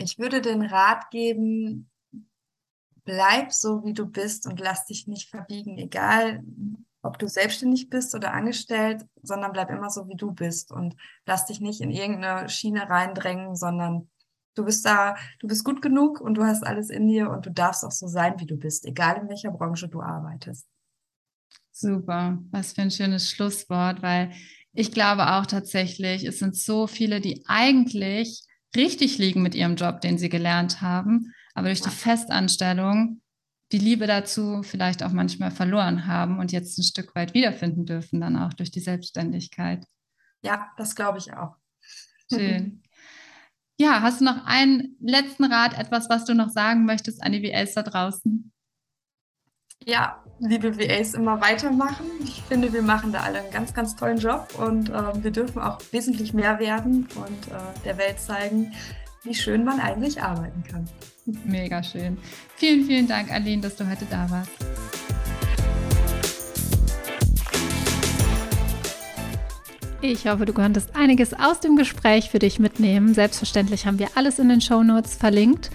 Ich 0.03 0.19
würde 0.19 0.41
den 0.41 0.63
Rat 0.63 1.11
geben, 1.11 1.91
bleib 3.05 3.53
so, 3.53 3.85
wie 3.85 3.93
du 3.93 4.07
bist 4.07 4.47
und 4.47 4.61
lass 4.61 4.87
dich 4.87 5.07
nicht 5.07 5.31
verbiegen, 5.31 5.79
egal 5.79 6.43
ob 7.03 7.19
du 7.19 7.27
selbstständig 7.27 7.91
bist 7.91 8.15
oder 8.15 8.33
angestellt, 8.33 9.05
sondern 9.23 9.53
bleib 9.53 9.71
immer 9.71 9.91
so, 9.91 10.09
wie 10.09 10.17
du 10.17 10.33
bist 10.33 10.71
und 10.71 10.95
lass 11.27 11.47
dich 11.47 11.61
nicht 11.61 11.81
in 11.81 11.91
irgendeine 11.91 12.49
Schiene 12.49 12.89
reindrängen, 12.89 13.57
sondern 13.57 14.09
du 14.55 14.65
bist 14.65 14.85
da, 14.87 15.17
du 15.41 15.49
bist 15.49 15.65
gut 15.65 15.83
genug 15.83 16.21
und 16.21 16.35
du 16.35 16.45
hast 16.45 16.65
alles 16.65 16.91
in 16.91 17.09
dir 17.09 17.31
und 17.31 17.47
du 17.47 17.51
darfst 17.51 17.85
auch 17.85 17.91
so 17.91 18.07
sein, 18.07 18.39
wie 18.39 18.47
du 18.47 18.57
bist, 18.57 18.87
egal 18.87 19.21
in 19.21 19.29
welcher 19.29 19.51
Branche 19.51 19.89
du 19.89 20.01
arbeitest. 20.01 20.67
Super, 21.73 22.39
was 22.51 22.73
für 22.73 22.83
ein 22.83 22.91
schönes 22.91 23.31
Schlusswort, 23.31 24.03
weil 24.03 24.33
ich 24.73 24.93
glaube 24.93 25.33
auch 25.33 25.47
tatsächlich, 25.47 26.25
es 26.25 26.39
sind 26.39 26.57
so 26.57 26.87
viele, 26.87 27.21
die 27.21 27.45
eigentlich 27.47 28.45
richtig 28.77 29.19
liegen 29.19 29.43
mit 29.43 29.55
ihrem 29.55 29.77
Job, 29.77 30.01
den 30.01 30.19
sie 30.19 30.29
gelernt 30.29 30.81
haben, 30.81 31.33
aber 31.55 31.69
durch 31.69 31.81
die 31.81 31.91
Festanstellung 31.91 33.21
die 33.73 33.79
Liebe 33.79 34.07
dazu 34.07 34.63
vielleicht 34.63 35.03
auch 35.03 35.13
manchmal 35.13 35.51
verloren 35.51 36.07
haben 36.07 36.39
und 36.39 36.53
jetzt 36.53 36.79
ein 36.79 36.83
Stück 36.83 37.15
weit 37.15 37.33
wiederfinden 37.33 37.87
dürfen, 37.87 38.21
dann 38.21 38.37
auch 38.37 38.53
durch 38.53 38.71
die 38.71 38.81
Selbstständigkeit. 38.81 39.87
Ja, 40.43 40.71
das 40.77 40.95
glaube 40.95 41.19
ich 41.19 41.33
auch. 41.33 41.57
Schön. 42.33 42.83
Ja, 43.81 44.01
hast 44.03 44.21
du 44.21 44.25
noch 44.27 44.45
einen 44.45 44.97
letzten 45.01 45.45
Rat, 45.45 45.77
etwas, 45.77 46.09
was 46.09 46.25
du 46.25 46.35
noch 46.35 46.51
sagen 46.51 46.85
möchtest 46.85 47.21
an 47.21 47.33
die 47.33 47.43
VAs 47.43 47.75
da 47.75 47.83
draußen? 47.83 48.52
Ja, 49.85 50.17
liebe 50.39 50.79
VAs 50.79 51.15
immer 51.15 51.41
weitermachen. 51.41 52.07
Ich 52.23 52.43
finde, 52.43 52.73
wir 52.73 52.83
machen 52.83 53.13
da 53.13 53.21
alle 53.21 53.41
einen 53.41 53.51
ganz, 53.51 53.75
ganz 53.75 53.97
tollen 53.97 54.19
Job 54.19 54.49
und 54.59 54.91
äh, 54.91 55.25
wir 55.25 55.31
dürfen 55.33 55.61
auch 55.61 55.79
wesentlich 55.91 56.33
mehr 56.33 56.61
werden 56.61 57.09
und 57.17 57.53
äh, 57.53 57.85
der 57.85 57.99
Welt 57.99 58.21
zeigen, 58.21 58.73
wie 59.25 59.35
schön 59.35 59.65
man 59.65 59.81
eigentlich 59.81 60.23
arbeiten 60.23 60.63
kann. 60.71 60.89
Mega 61.45 61.83
schön. 61.83 62.17
Vielen, 62.57 62.85
vielen 62.85 63.09
Dank, 63.09 63.33
Aline, 63.33 63.63
dass 63.63 63.77
du 63.77 63.89
heute 63.89 64.07
da 64.09 64.31
warst. 64.31 64.51
Ich 70.01 70.27
hoffe, 70.27 70.45
du 70.47 70.53
konntest 70.53 70.95
einiges 70.95 71.33
aus 71.35 71.61
dem 71.61 71.77
Gespräch 71.77 72.31
für 72.31 72.41
dich 72.41 72.59
mitnehmen. 72.59 73.15
Selbstverständlich 73.15 73.87
haben 73.87 73.99
wir 73.99 74.09
alles 74.17 74.39
in 74.39 74.49
den 74.49 74.61
Show 74.61 74.83
Notes 74.83 75.15
verlinkt. 75.15 75.71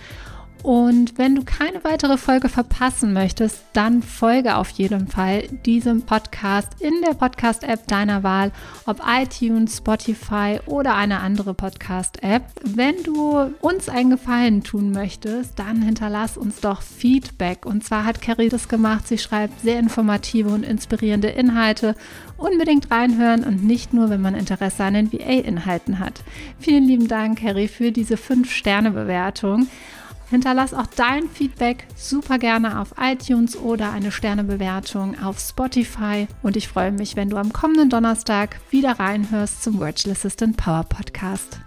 Und 0.67 1.17
wenn 1.17 1.33
du 1.33 1.45
keine 1.45 1.85
weitere 1.85 2.17
Folge 2.17 2.49
verpassen 2.49 3.13
möchtest, 3.13 3.63
dann 3.71 4.03
folge 4.03 4.57
auf 4.57 4.69
jeden 4.71 5.07
Fall 5.07 5.43
diesem 5.65 6.01
Podcast 6.01 6.81
in 6.81 6.91
der 7.07 7.13
Podcast-App 7.13 7.87
deiner 7.87 8.21
Wahl, 8.21 8.51
ob 8.85 9.01
iTunes, 9.07 9.77
Spotify 9.77 10.59
oder 10.65 10.93
eine 10.95 11.21
andere 11.21 11.53
Podcast-App. 11.53 12.43
Wenn 12.65 13.01
du 13.03 13.53
uns 13.61 13.87
einen 13.87 14.09
Gefallen 14.09 14.61
tun 14.61 14.91
möchtest, 14.91 15.57
dann 15.57 15.81
hinterlass 15.81 16.35
uns 16.37 16.59
doch 16.59 16.81
Feedback. 16.81 17.65
Und 17.65 17.85
zwar 17.85 18.03
hat 18.03 18.21
Carrie 18.21 18.49
das 18.49 18.67
gemacht. 18.67 19.07
Sie 19.07 19.19
schreibt 19.19 19.61
sehr 19.61 19.79
informative 19.79 20.49
und 20.49 20.63
inspirierende 20.63 21.29
Inhalte. 21.29 21.95
Unbedingt 22.35 22.91
reinhören 22.91 23.45
und 23.45 23.63
nicht 23.63 23.93
nur, 23.93 24.09
wenn 24.09 24.21
man 24.21 24.35
Interesse 24.35 24.83
an 24.83 24.95
den 24.95 25.13
VA-Inhalten 25.13 25.99
hat. 25.99 26.23
Vielen 26.59 26.83
lieben 26.83 27.07
Dank, 27.07 27.39
Carrie, 27.39 27.69
für 27.69 27.93
diese 27.93 28.15
5-Sterne-Bewertung. 28.15 29.67
Hinterlass 30.29 30.73
auch 30.73 30.87
dein 30.87 31.29
Feedback 31.29 31.87
super 31.95 32.37
gerne 32.37 32.79
auf 32.81 32.95
iTunes 32.99 33.55
oder 33.55 33.91
eine 33.91 34.11
Sternebewertung 34.11 35.21
auf 35.23 35.39
Spotify. 35.39 36.27
Und 36.43 36.57
ich 36.57 36.67
freue 36.67 36.91
mich, 36.91 37.15
wenn 37.15 37.29
du 37.29 37.37
am 37.37 37.53
kommenden 37.53 37.89
Donnerstag 37.89 38.59
wieder 38.69 38.99
reinhörst 38.99 39.63
zum 39.63 39.79
Virtual 39.79 40.13
Assistant 40.13 40.57
Power 40.57 40.83
Podcast. 40.83 41.59